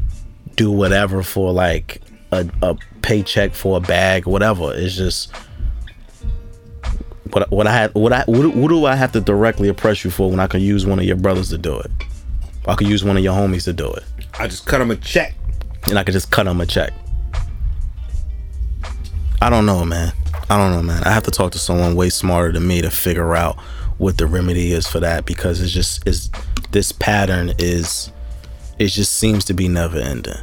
[0.55, 4.73] do whatever for like a, a paycheck for a bag, whatever.
[4.73, 5.31] It's just
[7.31, 10.03] what what I had what I what, do- what do I have to directly oppress
[10.03, 11.91] you for when I can use one of your brothers to do it?
[12.67, 14.03] I could use one of your homies to do it,
[14.39, 15.35] i just cut them a check
[15.89, 16.93] and I could just cut them a check.
[19.41, 20.13] I don't know, man.
[20.49, 21.03] I don't know, man.
[21.03, 23.59] I have to talk to someone way smarter than me to figure out
[23.97, 26.29] what the remedy is for that because it's just is
[26.71, 28.11] this pattern is
[28.79, 30.35] it just seems to be never ending.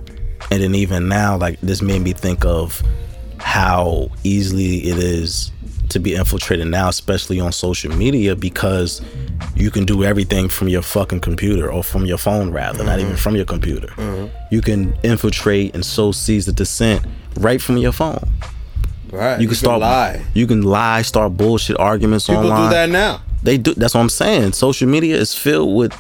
[0.50, 2.82] And then even now, like this made me think of
[3.38, 5.52] how easily it is
[5.90, 9.02] to be infiltrated now, especially on social media, because
[9.54, 13.12] you can do everything from your fucking computer or from your phone, rather, not even
[13.12, 13.20] mm-hmm.
[13.20, 13.88] from your computer.
[13.88, 14.54] Mm-hmm.
[14.54, 17.04] You can infiltrate and sow seeds of dissent
[17.36, 18.28] right from your phone.
[19.10, 22.70] right You can start lie You can lie, start bullshit arguments people online.
[22.70, 23.74] do that now They do.
[23.74, 24.52] That's what I'm saying.
[24.52, 25.92] Social media is filled with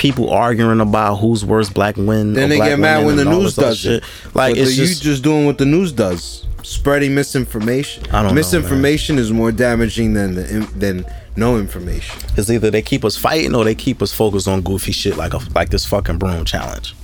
[0.00, 2.32] people arguing about who's worse, black men.
[2.32, 4.02] Then or they black get mad when the news does it.
[4.02, 4.34] shit.
[4.34, 8.04] Like But it's the- just, you just doing what the news does, spreading misinformation.
[8.06, 10.42] I don't know, misinformation is more damaging than the,
[10.74, 11.04] than
[11.36, 12.18] no information.
[12.34, 15.34] it's either they keep us fighting or they keep us focused on goofy shit like
[15.34, 16.94] a like this fucking broom challenge.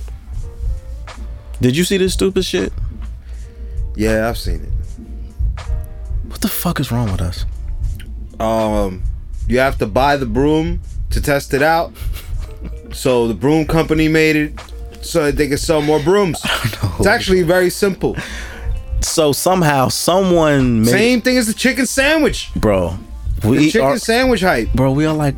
[1.61, 2.73] Did you see this stupid shit?
[3.95, 5.63] Yeah, I've seen it.
[6.27, 7.45] What the fuck is wrong with us?
[8.39, 9.03] Um,
[9.47, 10.81] you have to buy the broom
[11.11, 11.93] to test it out.
[12.97, 14.53] So the broom company made it
[15.01, 16.41] so that they could sell more brooms.
[16.97, 18.15] It's actually very simple.
[19.01, 22.49] So somehow someone made Same thing as the chicken sandwich.
[22.55, 22.97] bro.
[23.41, 24.73] The We chicken are, sandwich hype.
[24.73, 24.91] bro.
[24.91, 25.35] We are like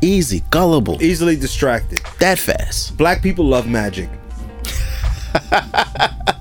[0.00, 2.00] easy, gullible, Easily distracted.
[2.20, 2.96] that fast.
[2.96, 4.08] Black people love magic.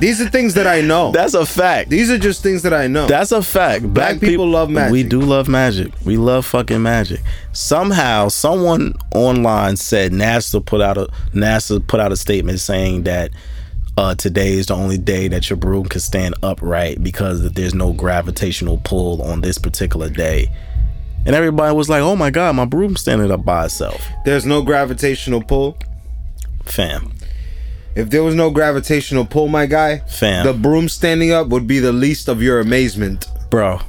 [0.00, 1.12] These are things that I know.
[1.12, 1.90] That's a fact.
[1.90, 3.06] These are just things that I know.
[3.06, 3.92] That's a fact.
[3.92, 4.92] Black people love magic.
[4.92, 5.92] We do love magic.
[6.04, 7.20] We love fucking magic.
[7.52, 13.30] Somehow, someone online said NASA put out a NASA put out a statement saying that
[13.96, 17.74] uh, today is the only day that your broom can stand upright because that there's
[17.74, 20.50] no gravitational pull on this particular day.
[21.26, 24.62] And everybody was like, "Oh my god, my broom's standing up by itself." There's no
[24.62, 25.76] gravitational pull.
[26.64, 27.12] Fam,
[27.96, 30.46] If there was no gravitational pull, my guy, Fam.
[30.46, 33.26] the broom standing up would be the least of your amazement.
[33.50, 33.80] bro.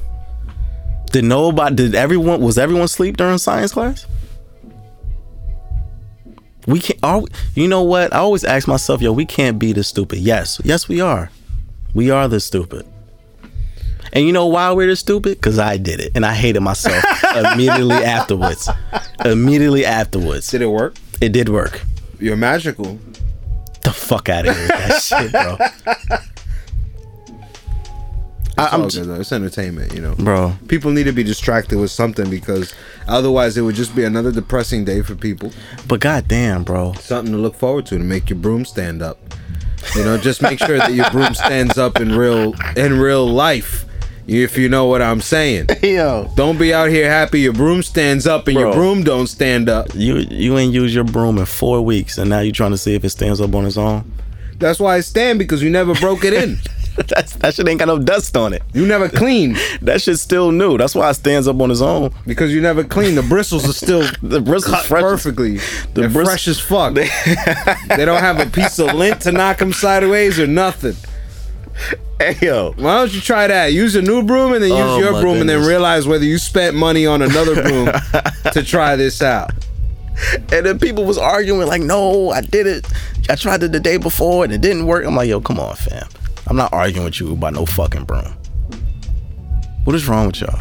[1.12, 1.74] Did nobody?
[1.76, 2.40] Did everyone?
[2.40, 4.06] Was everyone sleep during science class?
[6.66, 6.98] We can't.
[7.02, 8.14] Are we, you know what?
[8.14, 10.20] I always ask myself, yo, we can't be this stupid.
[10.20, 11.30] Yes, yes, we are.
[11.94, 12.86] We are this stupid.
[14.14, 15.38] And you know why we're this stupid?
[15.38, 17.02] Because I did it, and I hated myself
[17.36, 18.68] immediately afterwards.
[19.24, 20.96] Immediately afterwards, Did it work?
[21.20, 21.82] it did work.
[22.20, 22.98] You're magical.
[23.82, 25.56] The fuck fuck out of here with that shit, bro.
[28.58, 29.20] I, It's I'm all good, though.
[29.20, 30.14] It's entertainment, you know.
[30.14, 30.54] bro.
[30.68, 32.74] People need to be distracted with something because
[33.08, 35.52] otherwise it would just be another depressing day for people.
[35.88, 36.92] But goddamn, bro.
[36.94, 39.18] Something to look forward to to make your broom stand up.
[39.96, 43.84] You know, just make sure that your broom stands up in real in real life.
[44.26, 45.66] If you know what I'm saying.
[45.82, 49.68] Yo, Don't be out here happy your broom stands up and your broom don't stand
[49.68, 49.88] up.
[49.94, 52.94] you you ain't used your broom in four weeks, and now you trying to see
[52.94, 54.10] if it stands up on its own.
[54.58, 56.58] That's why it stand because you never broke it in.
[57.08, 58.62] That's, that shit ain't got no dust on it.
[58.74, 59.56] You never clean.
[59.80, 60.76] That shit's still new.
[60.78, 62.12] That's why it stands up on its own.
[62.26, 63.14] because you never clean.
[63.16, 65.56] The bristles are still The bristles fresh perfectly.
[65.56, 66.94] The They're bris- fresh as fuck.
[66.94, 70.94] they don't have a piece of lint to knock them sideways or nothing.
[72.22, 73.72] Hey yo, Why don't you try that?
[73.72, 76.38] Use a new broom and then use Oh, your broom and then realize whether you
[76.38, 77.86] spent money on another broom
[78.52, 79.50] to try this out.
[80.52, 82.86] and then people was arguing like, "No, I did it.
[83.28, 85.74] I tried it the day before and it didn't work." I'm like, "Yo, come on,
[85.74, 86.06] fam.
[86.46, 88.32] I'm not arguing with you about no fucking broom.
[89.84, 90.60] What is wrong with y'all?"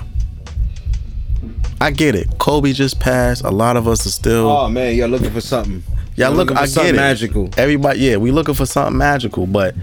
[1.80, 2.28] I get it.
[2.40, 3.44] Kobe just passed.
[3.44, 4.50] A lot of us are still.
[4.50, 5.84] Oh man, y'all looking for something.
[6.16, 7.06] Yeah, You're look, looking for I something get it.
[7.06, 7.50] magical.
[7.58, 9.76] Everybody, yeah, we looking for something magical, but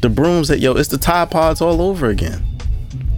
[0.00, 2.42] the brooms that yo, it's the Tide Pods all over again.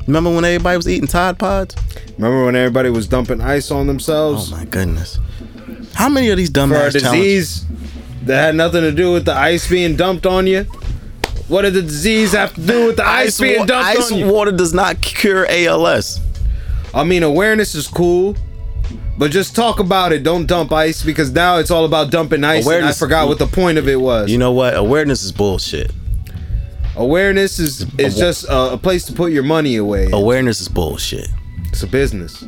[0.07, 1.77] Remember when everybody was eating Tide Pods?
[2.19, 4.53] Remember when everybody was dumping ice on themselves?
[4.53, 5.19] Oh my goodness!
[5.95, 7.03] How many of these for a dumbass challenges?
[7.03, 7.67] disease
[8.25, 10.65] that had nothing to do with the ice being dumped on you?
[11.49, 14.19] What did the disease have to do with the ice, being wa- dumped ice on
[14.19, 14.27] you?
[14.27, 16.21] Ice water does not cure ALS.
[16.95, 18.37] I mean, awareness is cool,
[19.19, 20.23] but just talk about it.
[20.23, 22.67] Don't dump ice because now it's all about dumping ice.
[22.67, 24.31] and I forgot what the point of it was.
[24.31, 24.77] You know what?
[24.77, 25.91] Awareness is bullshit.
[26.97, 30.11] Awareness is is just a, a place to put your money away.
[30.13, 31.29] Awareness is bullshit.
[31.67, 32.45] It's a business.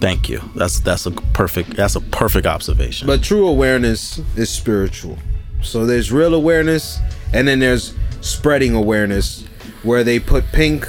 [0.00, 0.40] Thank you.
[0.54, 3.06] That's that's a perfect that's a perfect observation.
[3.06, 5.18] But true awareness is spiritual.
[5.62, 6.98] So there's real awareness,
[7.32, 9.44] and then there's spreading awareness,
[9.82, 10.86] where they put pink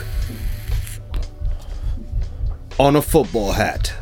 [2.80, 3.94] on a football hat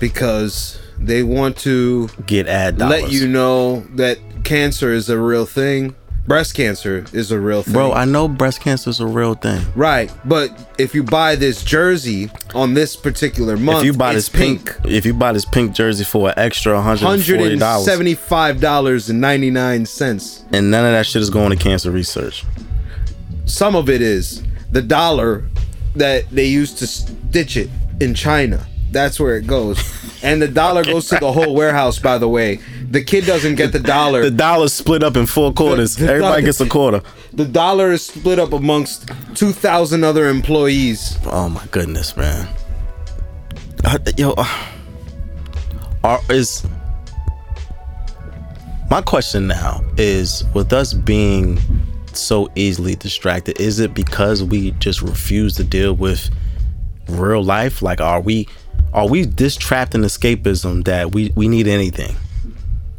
[0.00, 3.02] because they want to get ad dollars.
[3.02, 5.94] let you know that cancer is a real thing.
[6.26, 7.74] Breast cancer is a real thing.
[7.74, 9.62] Bro, I know breast cancer is a real thing.
[9.76, 14.30] right, but if you buy this jersey on this particular month, if you buy this
[14.30, 19.10] pink, if you buy this pink jersey for an extra hundred $140 and seventy-five dollars
[19.10, 20.44] and ninety-nine cents.
[20.50, 22.42] and none of that shit is going to cancer research.
[23.44, 25.44] Some of it is the dollar
[25.94, 27.68] that they used to stitch it
[28.00, 28.66] in China.
[28.92, 29.78] That's where it goes,
[30.22, 31.98] and the dollar goes to the whole warehouse.
[31.98, 32.60] By the way,
[32.94, 34.22] the kid doesn't get the dollar.
[34.22, 35.96] The dollar's split up in four quarters.
[35.96, 37.02] the Everybody dollar- gets a quarter.
[37.34, 41.18] The dollar is split up amongst two thousand other employees.
[41.26, 42.48] Oh my goodness, man.
[43.84, 44.66] Uh, yo, uh,
[46.02, 46.64] are is
[48.90, 51.58] my question now is with us being
[52.12, 56.30] so easily distracted, is it because we just refuse to deal with
[57.08, 57.82] real life?
[57.82, 58.46] Like, are we
[58.92, 62.14] are we this trapped in escapism that we we need anything?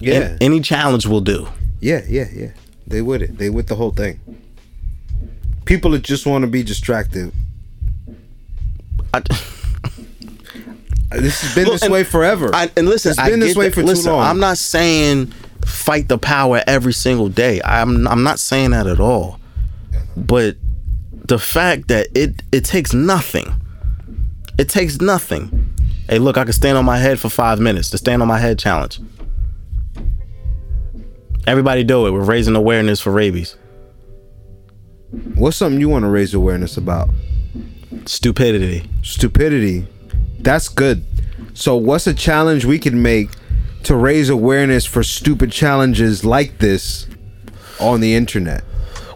[0.05, 1.47] Yeah, An- any challenge will do.
[1.81, 2.49] yeah, yeah, yeah.
[2.87, 3.37] They with it.
[3.37, 4.19] They with the whole thing.
[5.65, 7.31] People that just want to be distracted.
[9.13, 9.21] I,
[11.11, 12.53] This has been Look, this way forever.
[12.53, 14.21] I, and listen, it's been this way that- for listen, too long.
[14.21, 15.27] I'm not saying
[15.65, 17.61] fight the power every single day.
[17.63, 19.39] I'm I'm not saying that at all.
[20.17, 20.57] But
[21.13, 23.51] the fact that it it takes nothing.
[24.59, 25.73] It takes nothing.
[26.09, 27.89] Hey, look, I can stand on my head for five minutes.
[27.89, 28.99] The stand on my head challenge.
[31.47, 32.11] Everybody do it.
[32.11, 33.55] We're raising awareness for rabies.
[35.35, 37.09] What's something you want to raise awareness about?
[38.05, 38.89] Stupidity.
[39.03, 39.87] Stupidity.
[40.39, 41.05] That's good.
[41.53, 43.29] So, what's a challenge we can make
[43.83, 47.07] to raise awareness for stupid challenges like this
[47.79, 48.63] on the internet?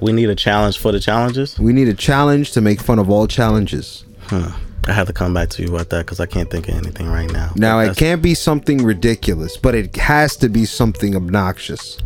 [0.01, 1.59] We need a challenge for the challenges.
[1.59, 4.05] We need a challenge to make fun of all challenges.
[4.27, 4.51] Huh.
[4.87, 7.09] I have to come back to you about that because I can't think of anything
[7.09, 7.51] right now.
[7.55, 11.97] Now, it can't be something ridiculous, but it has to be something obnoxious.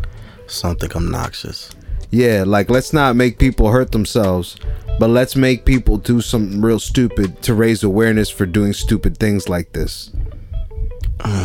[0.54, 1.70] Something obnoxious.
[2.10, 4.56] Yeah, like let's not make people hurt themselves,
[4.98, 9.48] but let's make people do something real stupid to raise awareness for doing stupid things
[9.48, 10.10] like this.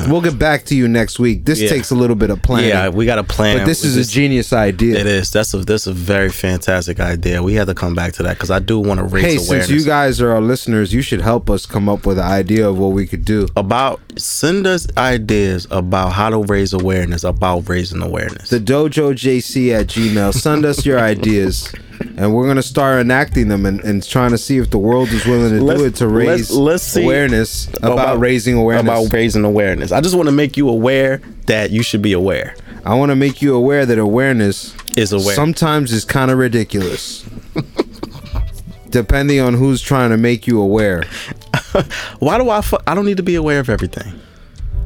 [0.10, 1.46] We'll get back to you next week.
[1.46, 1.70] This Yeah.
[1.70, 2.70] takes a little bit of planning.
[2.70, 3.60] Yeah, we got a plan.
[3.60, 4.98] but this is a genius idea.
[5.00, 5.30] It is.
[5.32, 7.42] That's a that's a very fantastic idea.
[7.44, 9.68] We have to come back to that because I do want to raise Hey, awareness
[9.68, 12.68] since you guys are our listeners, you should help us come up with an idea
[12.68, 13.48] of what we could do.
[13.56, 14.00] about.
[14.18, 18.50] Send us ideas about how to raise awareness about raising awareness.
[18.50, 20.34] The dojo jc at gmail.
[20.34, 21.72] Send us your ideas,
[22.18, 25.26] and we're gonna start enacting them and, and trying to see if the world is
[25.26, 28.84] willing to Let's- do it to let's- raise let's see awareness about, raising awareness.
[28.84, 29.92] about raising awareness.
[29.92, 32.56] I just want to make you aware that you should be aware.
[32.86, 35.36] I want to make you aware that awareness Is aware.
[35.36, 37.26] sometimes is kind of ridiculous.
[38.90, 41.04] Depending on who's trying to make you aware.
[42.20, 42.62] Why do I?
[42.62, 44.20] Fu- I don't need to be aware of everything.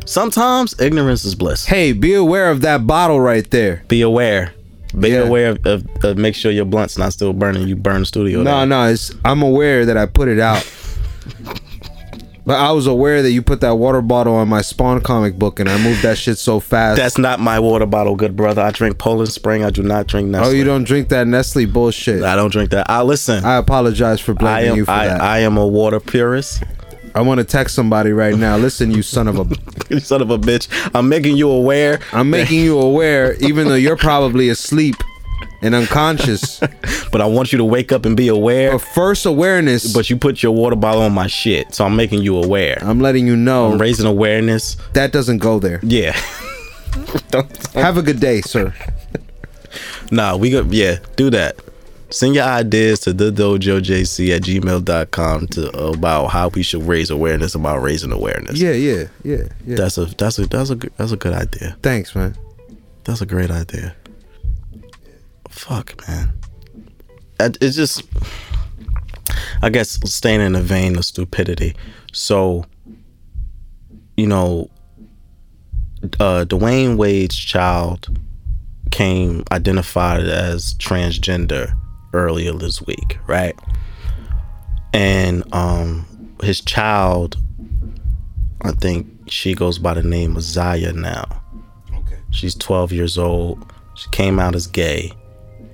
[0.06, 1.66] Sometimes ignorance is bliss.
[1.66, 3.84] Hey, be aware of that bottle right there.
[3.88, 4.54] Be aware.
[5.00, 5.20] Be Yeah.
[5.20, 7.68] aware of, of, of make sure your blunt's not still burning.
[7.68, 8.40] You burn the studio.
[8.40, 8.70] No, down.
[8.70, 10.66] no, it's I'm aware that I put it out.
[12.46, 15.60] but I was aware that you put that water bottle on my Spawn comic book
[15.60, 16.98] and I moved that shit so fast.
[16.98, 18.62] That's not my water bottle, good brother.
[18.62, 19.64] I drink Poland Spring.
[19.64, 20.48] I do not drink oh, Nestle.
[20.48, 22.22] oh, you don't drink that Nestle bullshit.
[22.24, 22.90] I don't drink that.
[22.90, 23.44] I listen.
[23.44, 25.22] I apologize for blaming am you for I, that.
[25.22, 26.64] I am a water purist.
[27.16, 28.58] I want to text somebody right now.
[28.58, 30.00] Listen, you son of a.
[30.00, 30.68] son of a bitch.
[30.96, 32.00] I'm making you aware.
[32.12, 34.96] I'm making you aware, even though you're probably asleep
[35.62, 36.60] and unconscious.
[37.12, 38.72] But I want you to wake up and be aware.
[38.72, 39.94] But first awareness.
[39.94, 42.80] But you put your water bottle on my shit, so I'm making you aware.
[42.82, 44.78] I'm letting you know I'm raising awareness.
[44.94, 45.80] that doesn't go there.
[45.84, 46.20] Yeah.
[47.30, 48.74] Don't- Have a good day, sir.
[50.10, 50.64] nah, we go.
[50.64, 51.56] Yeah, do that.
[52.14, 57.56] Send your ideas to the dojojc at gmail.com to about how we should raise awareness
[57.56, 58.60] about raising awareness.
[58.60, 59.76] Yeah, yeah, yeah, yeah.
[59.78, 61.76] That's a that's a that's a good that's a good idea.
[61.82, 62.38] Thanks, man.
[63.04, 63.96] That's a great idea.
[65.50, 66.34] Fuck, man.
[67.40, 68.04] It's just,
[69.64, 71.76] I guess, staying in the vein of stupidity.
[72.12, 72.66] So,
[74.16, 74.70] you know,
[76.20, 78.16] uh, Dwyane Wade's child
[78.92, 81.76] came identified as transgender
[82.14, 83.58] earlier this week, right?
[84.94, 86.06] And um,
[86.42, 87.38] his child,
[88.62, 91.26] I think she goes by the name of Zaya now.
[91.94, 92.18] Okay.
[92.32, 93.72] She's 12 years old.
[93.96, 95.12] She came out as gay.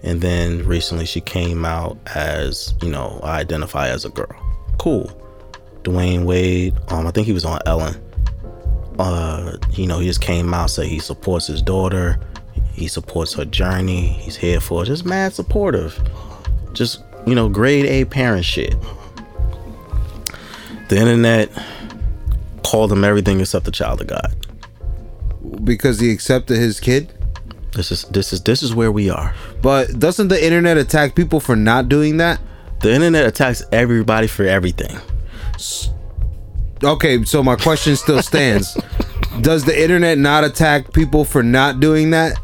[0.03, 4.35] And then recently she came out as, you know, I identify as a girl.
[4.77, 5.11] Cool.
[5.83, 7.95] Dwyane Wade, um, I think he was on Ellen.
[8.97, 12.19] Uh, you know, he just came out, said he supports his daughter.
[12.73, 14.07] He supports her journey.
[14.07, 14.85] He's here for her.
[14.85, 15.99] Just mad supportive.
[16.73, 18.75] Just, you know, grade A parent shit.
[20.89, 21.49] The internet
[22.63, 24.35] called him everything except the child of God.
[25.63, 27.11] Because he accepted his kid.
[27.73, 29.33] This is this is this is where we are.
[29.61, 32.41] But doesn't the internet attack people for not doing that?
[32.81, 34.97] The internet attacks everybody for everything.
[36.83, 38.77] Okay, so my question still stands.
[39.41, 42.39] Does the internet not attack people for not doing that?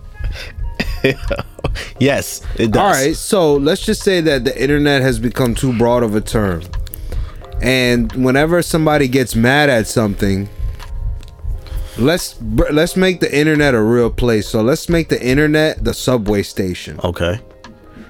[1.99, 2.82] Yes, it does.
[2.82, 6.22] All right, so let's just say that the internet has become too broad of a
[6.22, 6.62] term.
[7.62, 10.49] And whenever somebody gets mad at something,
[11.97, 14.47] let's br- let's make the internet a real place.
[14.47, 16.99] So let's make the internet the subway station.
[17.03, 17.39] Okay.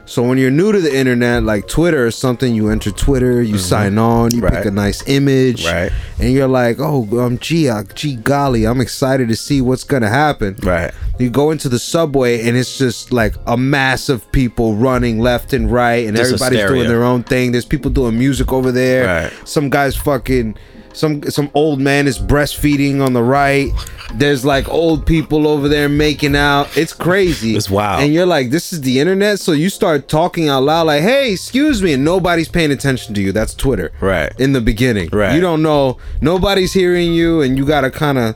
[0.08, 3.58] So when you're new to the internet, like Twitter or something, you enter Twitter, you
[3.58, 5.92] sign on, you pick a nice image, Right.
[6.20, 10.10] and you're like, oh, um, gee, uh, gee, golly, I'm excited to see what's gonna
[10.10, 10.58] happen.
[10.62, 10.92] Right.
[11.18, 15.54] You go into the subway and it's just like a mass of people running left
[15.54, 16.84] and right, and Just everybody's hysteria.
[16.84, 17.52] doing their own thing.
[17.52, 19.06] There's people doing music over there.
[19.24, 19.48] Right.
[19.48, 20.56] Some guys fucking.
[20.96, 23.72] Some some old man is breastfeeding on the right.
[24.14, 26.76] There's like old people over there making out.
[26.78, 27.56] It's crazy.
[27.56, 28.02] It's wild.
[28.02, 29.40] And you're like, this is the internet.
[29.40, 33.22] So you start talking out loud, like, "Hey, excuse me," and nobody's paying attention to
[33.22, 33.34] you.
[33.34, 33.92] That's Twitter.
[34.00, 34.32] Right.
[34.40, 35.10] In the beginning.
[35.12, 35.36] Right.
[35.36, 35.98] You don't know.
[36.22, 38.36] Nobody's hearing you, and you gotta kind of.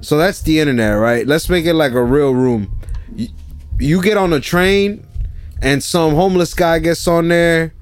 [0.00, 1.26] So that's the internet, right?
[1.26, 2.70] Let's make it like a real room.
[3.14, 3.28] You,
[3.78, 5.06] you get on a train,
[5.60, 7.74] and some homeless guy gets on there,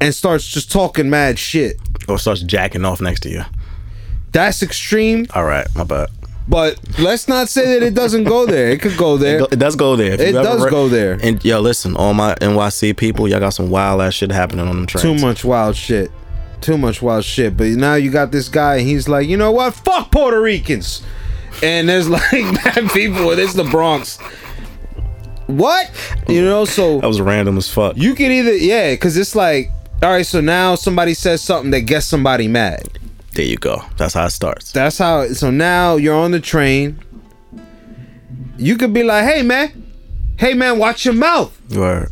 [0.00, 1.76] and starts just talking mad shit.
[2.08, 3.42] Or starts jacking off next to you.
[4.32, 6.08] That's extreme, All right, my bad.
[6.46, 8.68] but let's not say that it doesn't go there.
[8.70, 9.36] It could go there.
[9.36, 10.12] It, go- it does go there.
[10.12, 11.18] If It does re- go there.
[11.22, 14.76] And yo, listen, all my NYC people, y'all got some wild ass shit happening on
[14.76, 15.02] them trains.
[15.02, 16.10] Too much wild shit.
[16.60, 17.56] Too much wild shit.
[17.56, 19.74] But now you got this guy, and he's like, you know what?
[19.74, 21.02] Fuck Puerto Ricans.
[21.62, 23.30] And there's like bad people.
[23.30, 24.18] It's the Bronx.
[25.46, 25.90] What?
[26.28, 27.96] You know, so That was random as fuck.
[27.96, 29.70] you can either yeah, because it's like,
[30.02, 32.98] all right, so now somebody says something that gets somebody mad.
[33.34, 33.82] There you go.
[33.96, 34.72] That's how it starts.
[34.72, 35.26] That's how.
[35.28, 36.98] So now you're on the train.
[38.56, 39.92] You could be like, hey man,
[40.38, 41.58] hey man, watch your mouth.
[41.74, 42.10] Word.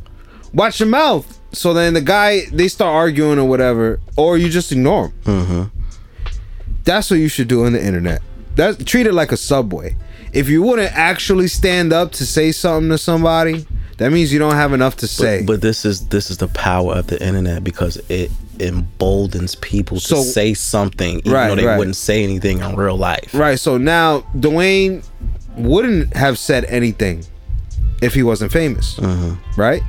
[0.53, 1.41] watch your mouth.
[1.53, 5.47] So then the guy they start arguing or whatever, or you just ignore them.
[5.47, 5.79] Mm-hmm.
[6.85, 8.21] That's what you should do on the internet.
[8.57, 9.97] That treat it like a subway.
[10.33, 13.67] If you wouldn't actually stand up to say something to somebody,
[13.99, 15.43] that means you don't have enough to say.
[15.45, 18.31] But this is this is the power of the internet because it
[18.61, 21.77] emboldens people to say something even Right, though they right.
[21.79, 23.35] wouldn't say anything in real life.
[23.35, 23.59] right.
[23.59, 25.05] So now Dwyane
[25.57, 27.25] wouldn't have said anything
[28.03, 29.61] if he wasn't famous, Mm-hmm.
[29.61, 29.83] right?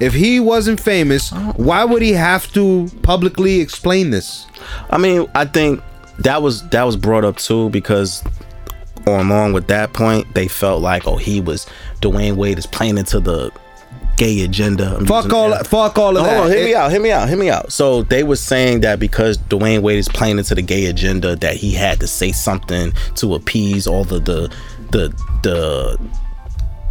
[0.00, 4.46] If he wasn't famous, why would he have to publicly explain this?
[4.90, 5.80] I mean, I think
[6.18, 8.22] that was that was brought up too because
[9.06, 11.66] along with that point, they felt like, oh, he was
[12.02, 13.50] Dwyane Wade is playing into the
[14.18, 14.96] gay agenda.
[14.98, 15.66] I'm Fuck all, that.
[15.66, 16.36] fuck all of No, that.
[16.36, 17.72] hold on, hear me out, hear me out, hear me out.
[17.72, 21.56] So they were saying that because Dwyane Wade is playing into the gay agenda, that
[21.56, 24.52] he had to say something to appease all the the
[24.90, 25.08] the
[25.42, 25.98] the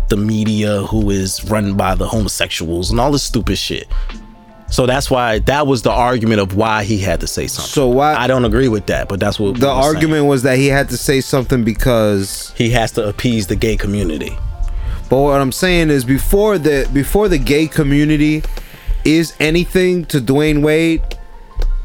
[0.09, 3.87] the media who is run by the homosexuals and all this stupid shit.
[4.67, 7.69] So that's why that was the argument of why he had to say something.
[7.69, 9.95] So why- I don't agree with that, but that's what The were saying.
[9.95, 13.75] argument was that he had to say something because he has to appease the gay
[13.77, 14.37] community.
[15.11, 18.43] But what I'm saying is before the before the gay community
[19.03, 21.03] is anything to Dwyane Wade,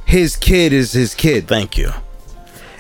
[0.05, 1.49] his kid is his kid.
[1.49, 1.91] Thank you.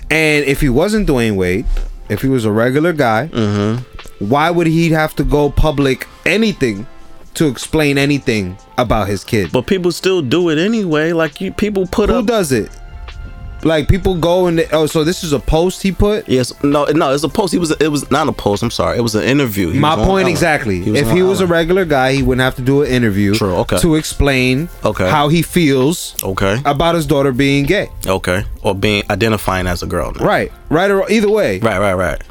[0.09, 1.67] And if he wasn't Dwyane Wade,
[2.09, 4.29] if he was a regular guy, Mm-hmm.
[4.29, 6.87] why would he have to go public anything
[7.35, 9.51] to explain anything about his kid?
[9.51, 11.13] But people still do it anyway.
[11.13, 12.21] Like you, people put Who up.
[12.23, 12.71] Who does it?
[13.65, 16.29] Like people go and they, oh, so this is a post he put.
[16.29, 17.13] Yes, no, no.
[17.13, 17.53] It's a post.
[17.53, 17.71] He was.
[17.73, 18.63] It was not a post.
[18.63, 18.99] I'm sorry.
[18.99, 19.71] It was an interview.
[19.71, 20.83] He My point exactly.
[20.97, 23.55] if on he was a regular guy, he wouldn't have to do an interview True,
[23.57, 23.79] okay.
[23.79, 25.09] to explain Okay.
[25.11, 27.89] how he feels okay, about his daughter being gay.
[28.07, 30.13] okay, or being identifying as a girl.
[30.13, 30.25] Now.
[30.27, 31.59] Right, right, or either way.
[31.61, 32.23] right, right, right.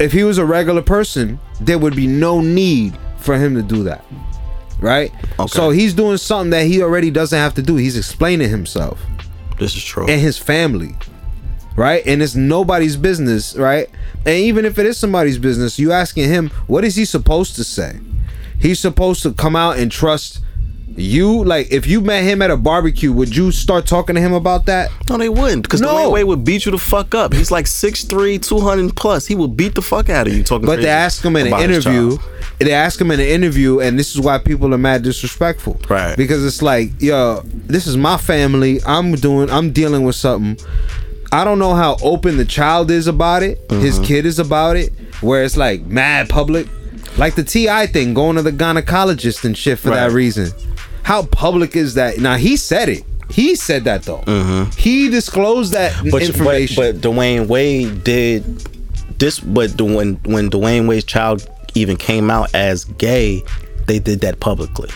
[0.00, 3.84] If he was a regular person, there would be no need for him to do
[3.84, 4.04] that.
[4.80, 5.12] Right.
[5.40, 5.46] Okay.
[5.48, 7.76] So he's doing something that he already doesn't have to do.
[7.76, 9.00] He's explaining himself
[9.58, 10.06] This is true.
[10.08, 10.94] and his family.
[11.76, 13.88] Right, and it's nobody's business, right?
[14.26, 17.62] And even if it is somebody's business, you asking him, what is he supposed to
[17.62, 18.00] say?
[18.58, 20.40] He's supposed to come out and trust
[21.00, 21.44] you.
[21.44, 24.66] Like, if you met him at a barbecue, would you start talking to him about
[24.66, 24.90] that?
[25.08, 25.88] no, they wouldn't, because No.
[25.94, 27.32] Dwyane Wade would beat you the fuck up.
[27.32, 29.26] He's like 6'3", 200 plus.
[29.26, 30.66] He would beat the fuck out of you talking.
[30.66, 32.18] But they ask him in an his interview.
[32.58, 35.80] They ask him in an interview, and this is why people are mad disrespectful.
[35.88, 36.16] Right.
[36.16, 38.80] Because it's like, yo, this is my family.
[38.86, 39.48] I'm doing.
[39.50, 40.58] I'm dealing with something.
[41.30, 43.58] I don't know how open the child is about it.
[43.70, 44.04] His Mm-hmm.
[44.04, 44.92] kid is about it.
[45.20, 46.66] Where it's like mad public,
[47.18, 47.86] like the T.I.
[47.88, 50.50] thing, going to the gynecologist and shit for that reason.
[51.08, 52.18] How public is that?
[52.18, 53.02] Now he said it.
[53.30, 54.20] He said that though.
[54.76, 56.10] He disclosed that Mm-hmm.
[56.10, 56.76] but, information.
[56.76, 58.44] But, but Dwyane Wade did
[59.18, 59.40] this.
[59.40, 63.42] But when when Dwyane Wade's child even came out as gay,
[63.86, 64.90] they did that publicly.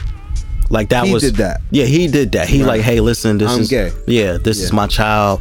[0.69, 1.63] Like that He was did that.
[1.71, 2.47] Yeah, he did that.
[2.47, 3.91] He like, hey, listen, this I'm is gay.
[4.07, 5.41] Yeah, this is my child.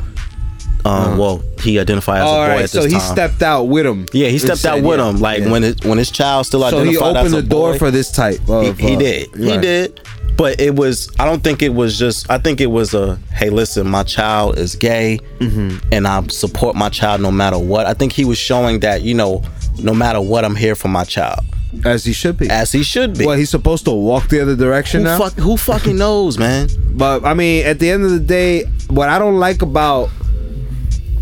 [0.86, 3.65] Um, well, he identified as All a boy right, at so this he stepped out
[3.65, 4.05] with him.
[4.13, 5.17] yeah, he stepped out with yeah, him.
[5.17, 5.51] Like yeah.
[5.51, 8.09] when his when his child still So identified he opened a the door for this
[8.09, 8.39] type.
[8.49, 9.36] Of, he, he uh, did.
[9.36, 9.61] He right.
[9.61, 10.01] did.
[10.38, 11.09] But it was.
[11.19, 12.29] I don't think it was just.
[12.29, 13.17] I think it was a.
[13.34, 15.89] Hey, listen, my child is gay, Mm-hmm.
[15.91, 17.86] and I support my child no matter what.
[17.86, 19.43] I think he was showing that you know,
[19.79, 21.39] no matter what, I'm here for my child,
[21.86, 22.49] as he should be.
[22.49, 23.25] as he should be.
[23.25, 25.17] well, he's supposed to walk the other direction who, now.
[25.19, 26.69] fuck, who fucking knows, man?
[26.93, 30.09] But I mean, at the end of the day, what I don't like about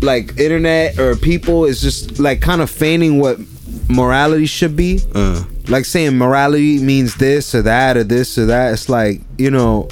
[0.00, 3.38] like internet or people is just like kind of feigning what
[3.88, 5.00] morality should be.
[5.14, 5.44] Uh.
[5.68, 8.72] Like saying morality means this or that or this or that.
[8.72, 9.88] It's like you know,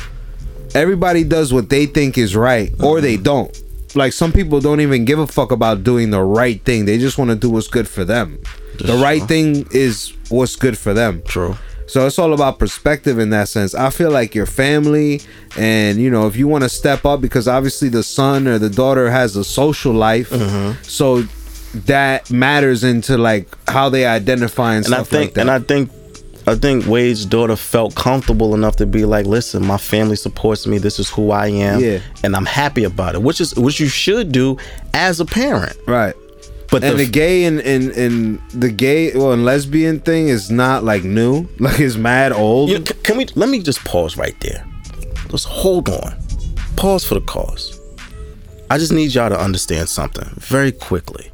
[0.74, 3.56] everybody does what they think is right or they don't.
[3.94, 6.84] Like some people don't even give a fuck about doing the right thing.
[6.84, 8.38] They just want to do what's good for them.
[8.78, 11.22] the right thing is what's good for them.
[11.26, 11.56] True.
[11.86, 13.74] So it's all about perspective in that sense.
[13.74, 15.22] I feel like your family,
[15.56, 18.68] and you know, if you want to step up, because obviously the son or the
[18.68, 20.82] daughter has a social life, Mm-hmm.
[20.82, 21.22] so
[21.86, 25.40] that matters into like how they identify and, And I stuff think, like that.
[25.42, 25.90] and I think,
[26.46, 30.78] I think Wade's daughter felt comfortable enough to be like, "Listen, my family supports me.
[30.78, 32.00] This is who I am, Yeah.
[32.24, 34.56] and I'm happy about it." Which is which you should do
[34.94, 35.76] as a parent.
[35.86, 36.14] right.
[36.70, 40.50] But And the, the gay and, and and the gay well and lesbian thing is
[40.50, 42.68] not like new, like it's mad old.
[42.70, 44.66] You, c- can we let me just pause right there.
[45.30, 46.14] Just hold on.
[46.76, 47.78] Pause for the cause.
[48.70, 51.30] I just need y'all to understand something very quickly.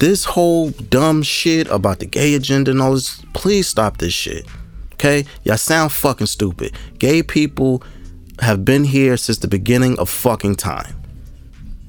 [0.00, 4.46] This whole dumb shit about the gay agenda and all this, please stop this shit.
[4.94, 5.26] Okay?
[5.44, 6.72] Y'all sound fucking stupid.
[6.98, 7.82] Gay people
[8.40, 10.96] have been here since the beginning of fucking time.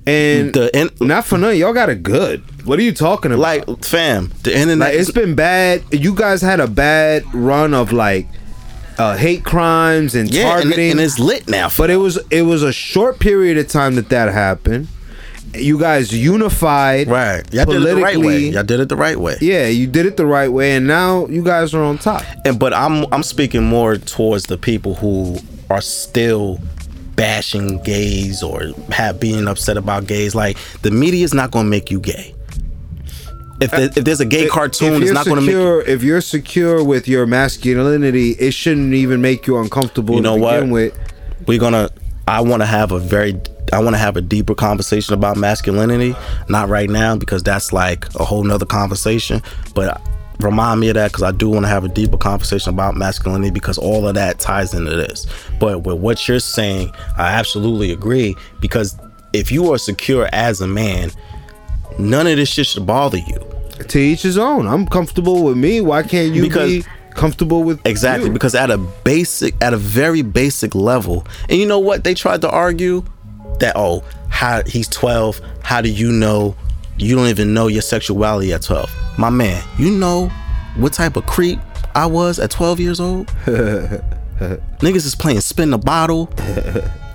[0.05, 2.43] and The in, not for nothing, y'all got it good.
[2.65, 3.67] What are you talking about?
[3.67, 5.83] like fam, the internet Like it's been bad.
[5.91, 8.27] You guys had a bad run of like
[8.97, 11.69] uh, hate crimes and yeah, and, targeting, and it's lit now.
[11.77, 14.87] but it was it was a short period of time that that happened.
[15.53, 17.43] You guys unified, right.
[17.53, 18.39] Y'all did it the right way.
[18.49, 19.37] Y'all did it the right way.
[19.41, 22.23] Yeah, you did it the right way, and now you guys are on top.
[22.45, 25.37] and but I'm I'm speaking more towards the people who
[25.69, 26.59] are still
[27.15, 30.33] bashing gays or have being upset about gays.
[30.35, 32.33] Like the media is not going to make you gay.
[33.59, 35.79] If, there, if there's a gay If- cartoon, it's not going to make you.
[35.81, 40.67] If you're secure with your masculinity, it shouldn't even make you uncomfortable You know what?
[40.67, 40.97] with.
[41.45, 41.89] We're gonna.
[42.27, 43.39] I want to have a very.
[43.71, 46.15] I want to have a deeper conversation about masculinity.
[46.49, 49.41] Not right now because that's like a whole nother conversation.
[49.73, 50.01] But
[50.39, 53.51] remind me of that because I do want to have a deeper conversation about masculinity
[53.51, 55.25] because all of that ties into this.
[55.59, 58.97] But with what you're saying, I absolutely agree because
[59.33, 61.11] if you are secure as a man,
[61.99, 63.39] none of this shit should bother you.
[63.87, 64.67] To each his own.
[64.67, 65.81] I'm comfortable with me.
[65.81, 68.33] Why can't you Because- be comfortable with Exactly, you?
[68.33, 72.41] because at a basic, at a very basic level, and you know what they tried
[72.41, 73.03] to argue
[73.59, 76.55] that oh, how he's twelve, how do you know?
[76.97, 79.63] You don't even know your sexuality at twelve, my man.
[79.77, 80.27] You know
[80.77, 81.59] what type of creep
[81.95, 83.27] I was at twelve years old.
[84.79, 86.29] Niggas is playing spin the bottle,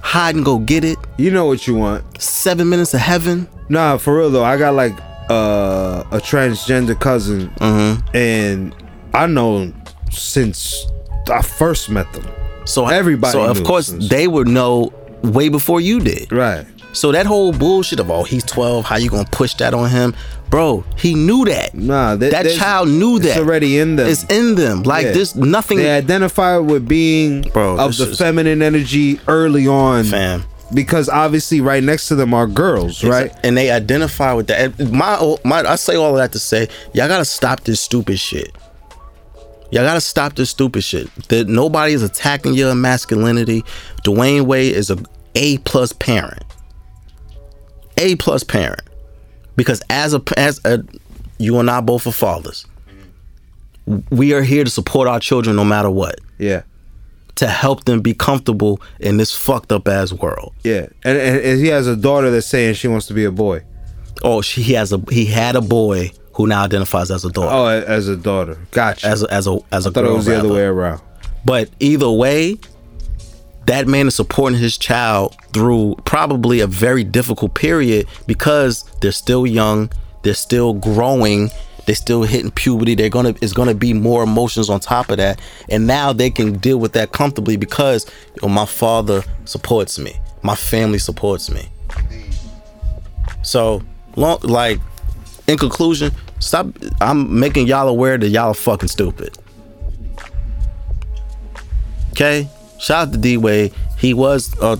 [0.02, 0.98] hide and go get it.
[1.16, 2.20] you know what you want.
[2.22, 3.48] Seven minutes of heaven.
[3.68, 4.94] Nah, for real though, I got like
[5.28, 8.16] uh, a transgender cousin, Mm-hmm.
[8.16, 8.74] and
[9.12, 9.72] I know
[10.12, 10.86] since
[11.28, 12.26] I first met them.
[12.64, 14.92] So Everybody So of course they would know
[15.26, 16.30] way before you did.
[16.32, 16.66] Right.
[16.92, 20.14] So that whole bullshit of oh he's 12, how you gonna push that on him,
[20.48, 20.82] bro?
[20.96, 21.74] He knew that.
[21.74, 23.36] Nah, they- that child knew it's that.
[23.38, 24.06] already in them.
[24.08, 24.82] It's in them.
[24.82, 25.12] Like Yeah.
[25.12, 25.76] there's nothing.
[25.78, 30.44] They identify with being Bro, of the feminine energy early on, Fam.
[30.74, 33.30] Because obviously, right next to them are girls, right?
[33.44, 34.72] And they identify with that.
[34.80, 37.80] And My oh, my I say all of that to say y'all gotta stop this
[37.80, 38.50] stupid shit.
[39.70, 41.08] Y'all gotta stop this stupid shit.
[41.28, 43.64] That nobody is attacking your masculinity.
[44.04, 44.96] Dwyane Wade is a
[45.36, 46.42] A plus parent.
[47.98, 48.82] A plus parent.
[49.54, 50.82] Because as a as a
[51.38, 52.66] you and I both are fathers.
[54.10, 56.18] We are here to support our children no matter what.
[56.38, 56.62] Yeah,
[57.36, 60.52] To help them be comfortable in this fucked up ass world.
[60.64, 60.86] yeah.
[61.04, 63.62] And, and, and he has a daughter that's saying she wants to be a boy.
[64.22, 67.54] Oh, she he has a he had a boy who now identifies as a daughter.
[67.54, 68.58] Oh, as a daughter.
[68.72, 69.06] Gotcha.
[69.06, 71.00] as a, as a as a I thought girl, it was the other way around.
[71.44, 72.56] But either way,
[73.66, 79.46] that man is supporting his child through probably a very difficult period because they're still
[79.46, 79.90] young,
[80.22, 81.50] they're still growing,
[81.84, 82.94] they're still hitting puberty.
[82.94, 86.58] They're gonna it's gonna be more emotions on top of that, and now they can
[86.58, 88.10] deal with that comfortably because
[88.40, 91.68] yo, my father supports me, my family supports me.
[93.42, 93.82] So,
[94.16, 94.80] long, like
[95.46, 96.66] in conclusion, stop.
[97.00, 99.38] I'm making y'all aware that y'all are fucking stupid.
[102.10, 102.48] Okay,
[102.78, 103.72] shout out to D Wade.
[103.98, 104.78] He was a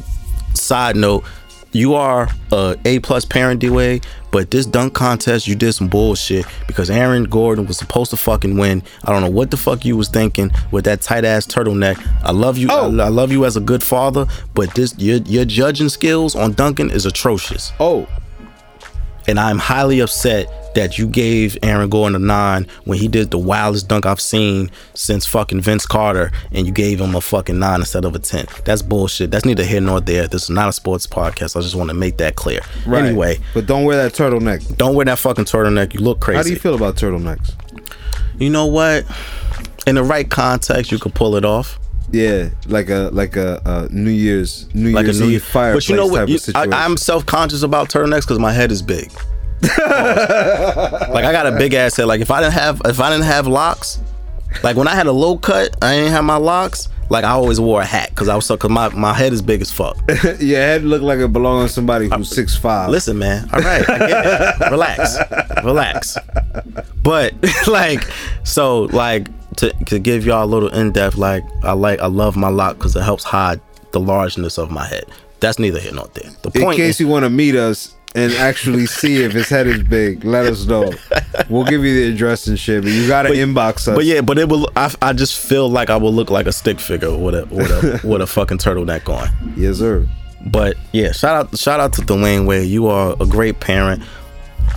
[0.54, 1.24] side note.
[1.72, 5.72] You are uh, a A plus parent, D Wade, but this dunk contest, you did
[5.74, 8.82] some bullshit because Aaron Gordon was supposed to fucking win.
[9.04, 12.02] I don't know what the fuck you was thinking with that tight ass turtleneck.
[12.22, 12.68] I love you.
[12.70, 12.98] Oh.
[12.98, 16.52] I, I love you as a good father, but this your your judging skills on
[16.52, 18.08] dunking is atrocious Oh,
[19.28, 20.46] and I'm highly upset
[20.76, 24.70] that you gave Aaron Gordon a nine when he did the wildest dunk I've seen
[24.94, 28.46] since fucking Vince Carter, and you gave him a fucking nine instead of a ten.
[28.64, 29.30] That's bullshit.
[29.30, 30.28] That's neither here nor there.
[30.28, 31.56] This is not a sports podcast.
[31.56, 32.60] I just want to make that clear.
[32.86, 33.04] right.
[33.04, 34.76] Anyway, but don't wear that turtleneck.
[34.76, 35.94] don't wear that fucking turtleneck.
[35.94, 36.36] You look crazy.
[36.36, 37.54] How do you feel about turtlenecks?
[38.38, 39.04] You know what?
[39.86, 41.78] In the right context, you could pull it off.
[42.12, 45.86] Yeah, like a like a, a New Year's New Like Year's a new Eve fireplace
[45.86, 46.28] But you know what?
[46.28, 46.38] You-.
[46.54, 49.10] I, I'm self conscious about turtlenecks because my head is big.
[49.62, 52.06] like I got a big ass head.
[52.06, 54.00] Like if I didn't have if I didn't have locks,
[54.62, 56.88] like when I had a low cut, I didn't have my locks.
[57.08, 59.40] Like I always wore a hat because I was so cause my, my head is
[59.40, 59.96] big as fuck.
[60.40, 62.90] Your head look like it belongs to somebody who's six five.
[62.90, 63.48] Listen, man.
[63.52, 64.60] All right, I get it.
[64.70, 65.16] relax,
[65.64, 66.18] relax.
[67.02, 67.34] But
[67.68, 68.02] like,
[68.44, 69.28] so like
[69.58, 72.76] to to give y'all a little in depth, like I like I love my lock
[72.76, 73.60] because it helps hide
[73.92, 75.04] the largeness of my head.
[75.40, 76.30] That's neither here nor there.
[76.42, 79.48] The point In case is, you want to meet us and actually see if his
[79.48, 80.90] head is big, let us know.
[81.50, 83.94] We'll give you the address and shit, but you gotta inbox us.
[83.94, 84.70] But yeah, but it will.
[84.74, 87.70] I, I just feel like I will look like a stick figure with a with
[87.70, 89.28] a with a fucking turtleneck on.
[89.56, 90.08] yes, sir.
[90.46, 92.68] But yeah, shout out shout out to Dwyane Wade.
[92.68, 94.02] You are a great parent.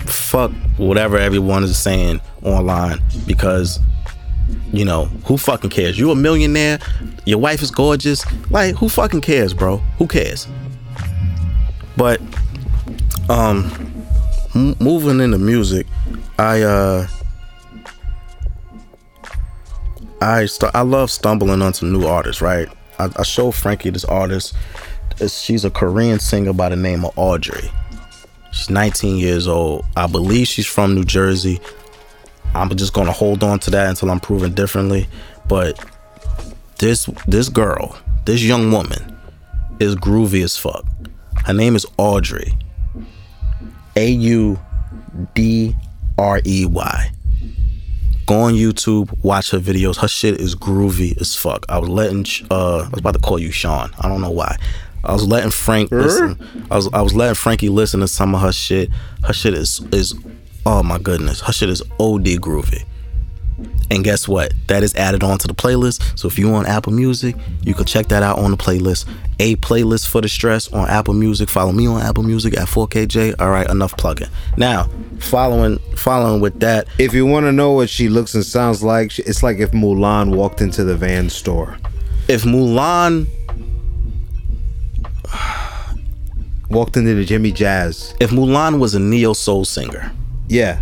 [0.06, 3.80] Fuck whatever everyone is saying online because
[4.72, 5.98] you know who fucking cares.
[5.98, 6.78] You a millionaire.
[7.24, 8.24] Your wife is gorgeous.
[8.50, 9.78] Like who fucking cares, bro?
[9.98, 10.46] Who cares?
[11.96, 12.20] But
[13.30, 13.70] um,
[14.54, 15.86] m- moving into music,
[16.38, 17.06] I uh.
[20.22, 22.68] I st- I love stumbling onto new artists, right?
[22.98, 24.54] I, I show Frankie this artist.
[25.28, 27.70] She's a Korean singer by the name of Audrey.
[28.52, 29.86] She's 19 years old.
[29.96, 31.60] I believe she's from New Jersey.
[32.54, 35.08] I'm just gonna hold on to that until I'm proven differently.
[35.48, 35.82] But
[36.78, 39.16] this this girl, this young woman,
[39.78, 40.84] is groovy as fuck.
[41.46, 42.52] Her name is Audrey.
[44.00, 44.58] A U
[45.34, 45.76] D
[46.18, 47.10] R E Y.
[48.24, 49.96] Go on YouTube, watch her videos.
[49.98, 51.66] Her shit is groovy as fuck.
[51.68, 53.90] I was letting, uh, I was about to call you Sean.
[53.98, 54.56] I don't know why.
[55.04, 56.38] I was letting Frank listen.
[56.70, 58.88] I was I was letting Frankie listen to some of her shit.
[59.24, 60.14] Her shit is is
[60.64, 61.42] oh my goodness.
[61.42, 62.84] Her shit is OD groovy.
[63.92, 64.52] And guess what?
[64.68, 66.18] That is added onto the playlist.
[66.18, 69.08] So if you on Apple Music, you can check that out on the playlist.
[69.40, 71.48] A playlist for the stress on Apple Music.
[71.48, 73.34] Follow me on Apple Music at 4KJ.
[73.40, 74.28] All right, enough plugging.
[74.56, 74.88] Now,
[75.18, 79.10] following following with that, If you want to know what she looks and sounds like,
[79.10, 81.76] she- it's like if Mulan walked into the Van store.
[82.28, 83.26] if Mulan
[86.70, 88.14] Walked into the Jimmy Jazz.
[88.20, 90.12] if Mulan was a neo soul singer.
[90.48, 90.80] Yeah.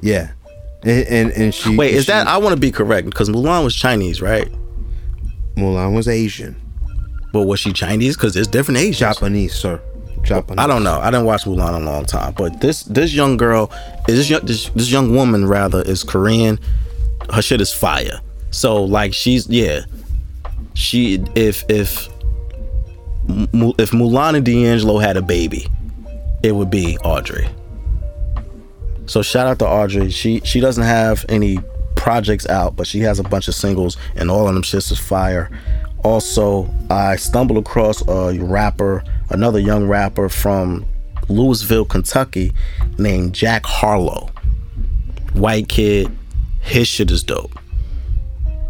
[0.00, 0.30] Yeah.
[0.84, 3.64] And and, and she Wait, is she- that I want to be correct because Mulan
[3.64, 4.50] was Chinese, right?
[5.56, 6.56] Mulan was Asian.
[7.32, 8.16] But was she Chinese?
[8.16, 8.98] Because there's different Asians.
[8.98, 9.80] Japanese, sir.
[10.22, 10.62] Japanese.
[10.62, 10.98] I don't know.
[11.00, 12.34] I didn't watch Mulan in a long time.
[12.36, 13.70] But this this young girl,
[14.08, 16.58] is this young this, this young woman rather is Korean.
[17.32, 18.20] Her shit is fire.
[18.50, 19.80] So like she's yeah,
[20.74, 22.08] she if if
[23.28, 25.66] if Mulan and D'Angelo had a baby,
[26.42, 27.48] it would be Audrey.
[29.06, 30.10] So shout out to Audrey.
[30.10, 31.58] She she doesn't have any
[31.96, 34.98] projects out, but she has a bunch of singles, and all of them shits is
[34.98, 35.50] fire.
[36.04, 40.84] Also, I stumbled across a rapper, another young rapper from
[41.28, 42.52] Louisville, Kentucky,
[42.98, 44.30] named Jack Harlow.
[45.34, 46.10] White kid,
[46.60, 47.56] his shit is dope.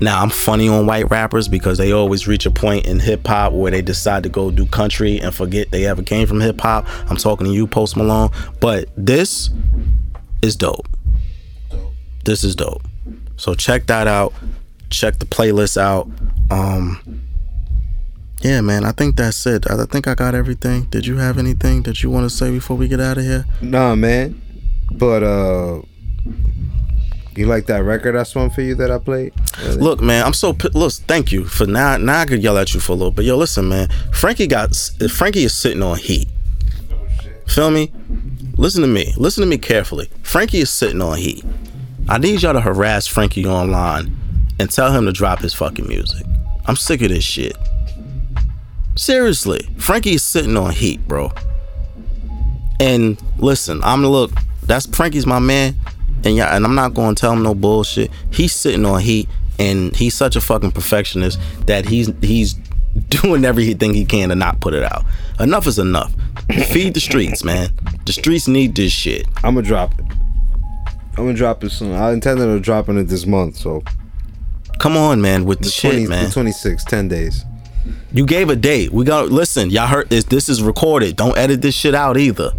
[0.03, 3.53] Now I'm funny on white rappers because they always reach a point in hip hop
[3.53, 6.87] where they decide to go do country and forget they ever came from hip hop.
[7.09, 8.31] I'm talking to you, Post Malone.
[8.59, 9.51] But this
[10.43, 10.89] is dope.
[12.25, 12.83] This is dope.
[13.37, 14.35] So check that out.
[14.91, 16.09] Check the playlist out.
[16.51, 17.23] Um
[18.43, 19.71] yeah, man, I think that's it.
[19.71, 20.85] I think I got everything.
[20.87, 23.45] Did you have anything that you want to say before we get out of here?
[23.61, 24.41] Nah, man.
[24.91, 25.83] But uh
[27.35, 29.33] you like that record I swung for you that I played?
[29.77, 30.93] Look, man, I'm so look.
[30.93, 31.97] Thank you for now.
[31.97, 33.89] Now I could yell at you for a little but Yo, listen, man.
[34.13, 34.75] Frankie got
[35.11, 36.29] Frankie is sitting on heat.
[37.47, 37.93] Feel me?
[38.57, 39.13] Listen to me.
[39.17, 40.11] Listen to me carefully.
[40.23, 41.45] Frankie is sitting on heat.
[42.09, 44.17] I need y'all to harass Frankie online
[44.59, 46.27] and tell him to drop his fucking music.
[46.67, 47.57] I'm sick of this shit.
[48.97, 51.33] Seriously, Frankie is sitting on heat, bro.
[52.79, 54.33] And listen, I'm look.
[54.65, 55.75] That's Frankie's my man,
[56.25, 58.11] and yeah, and I'm not to tell him no bullshit.
[58.31, 59.29] He's sitting on heat,
[59.59, 62.55] and he's such a fucking perfectionist that he's he's
[63.09, 65.05] doing everything he can to not put it out.
[65.41, 66.13] Enough is enough.
[66.53, 67.71] Feed the streets, man.
[68.05, 69.27] The streets need this shit.
[69.45, 70.05] I'm gonna drop it.
[71.17, 71.93] I'm gonna drop it soon.
[71.93, 73.83] I intended on dropping it this month, so
[74.79, 76.25] Come on, man, with the, the shit, 20, man.
[76.25, 77.45] the 26, 10 days.
[78.13, 78.93] You gave a date.
[78.93, 79.71] We got listen.
[79.71, 80.25] Y'all heard this.
[80.25, 81.17] This is recorded.
[81.17, 82.51] Don't edit this shit out either.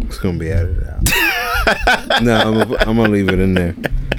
[0.00, 1.02] It's gonna be edited out.
[2.22, 3.74] no, I'm gonna, I'm gonna leave it in there.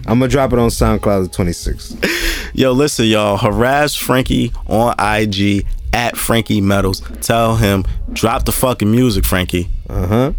[0.07, 2.51] I'm gonna drop it on SoundCloud the 26th.
[2.53, 3.37] Yo, listen, y'all.
[3.37, 5.65] Harass Frankie on IG
[5.95, 7.01] at Frankie Metals.
[7.21, 9.69] Tell him drop the fucking music, Frankie.
[9.89, 10.33] Uh huh.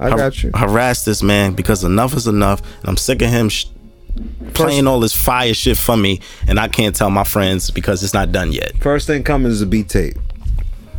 [0.00, 0.50] I Har- got you.
[0.54, 3.66] Harass this man because enough is enough, and I'm sick of him sh-
[4.54, 8.14] playing all this fire shit for me, and I can't tell my friends because it's
[8.14, 8.76] not done yet.
[8.78, 10.16] First thing coming is a beat tape.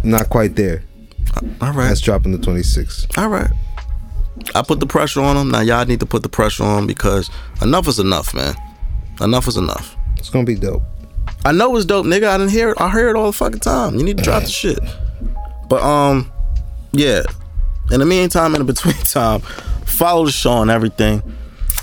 [0.04, 0.84] Not quite there.
[1.62, 3.18] All right, That's dropping the 26th.
[3.18, 3.50] all right.
[4.54, 5.50] I put the pressure on him.
[5.50, 7.30] Now y'all need to put the pressure on because
[7.62, 8.54] enough is enough, man.
[9.22, 9.96] Enough is enough.
[10.18, 10.84] It's gonna be dope.
[11.46, 12.28] I know it's dope, nigga.
[12.28, 12.78] I didn't hear it.
[12.80, 13.96] I hear it all the fucking time.
[13.96, 14.80] You need to drop the shit.
[15.68, 16.32] But um,
[16.92, 17.24] yeah.
[17.92, 19.42] In the meantime, in the between time,
[19.86, 21.22] follow the show on everything.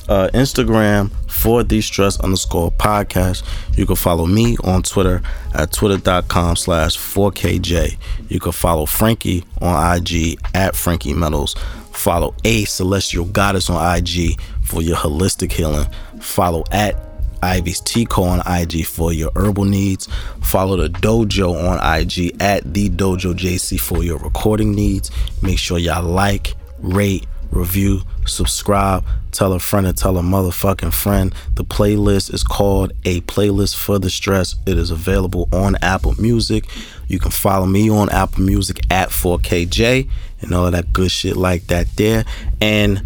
[0.09, 3.45] Uh, Instagram for the stress underscore podcast.
[3.77, 5.23] You can follow me on Twitter
[5.55, 7.97] at twitter.com slash 4KJ.
[8.29, 11.55] You can follow Frankie on IG at Frankie Metals.
[11.93, 15.87] Follow A Celestial Goddess on IG for your holistic healing.
[16.21, 17.10] Follow at
[17.43, 20.09] Ivy's Tico on IG for your herbal needs.
[20.43, 25.11] Follow the dojo on IG at the dojo JC for your recording needs.
[25.43, 31.35] Make sure y'all like, rate, review, subscribe, tell a friend and tell a motherfucking friend.
[31.55, 34.57] The playlist is called A Playlist for the Stress.
[34.67, 36.67] It is available on Apple Music.
[37.09, 40.09] You can follow me on Apple Music at 4KJ
[40.43, 42.25] and all of that good shit like that there.
[42.61, 43.03] And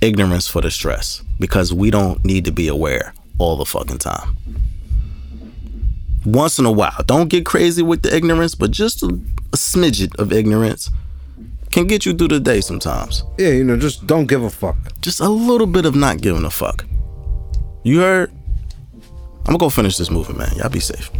[0.00, 4.36] ignorance for the stress because we don't need to be aware all the fucking time.
[6.24, 10.16] Once in a while, don't get crazy with the ignorance, but just a, a smidget
[10.18, 10.90] of ignorance
[11.70, 13.24] can get you through the day sometimes.
[13.38, 14.76] Yeah, you know, just don't give a fuck.
[15.00, 16.84] Just a little bit of not giving a fuck.
[17.82, 18.30] You heard?
[19.40, 20.54] I'm gonna go finish this movie, man.
[20.56, 21.10] Y'all be safe.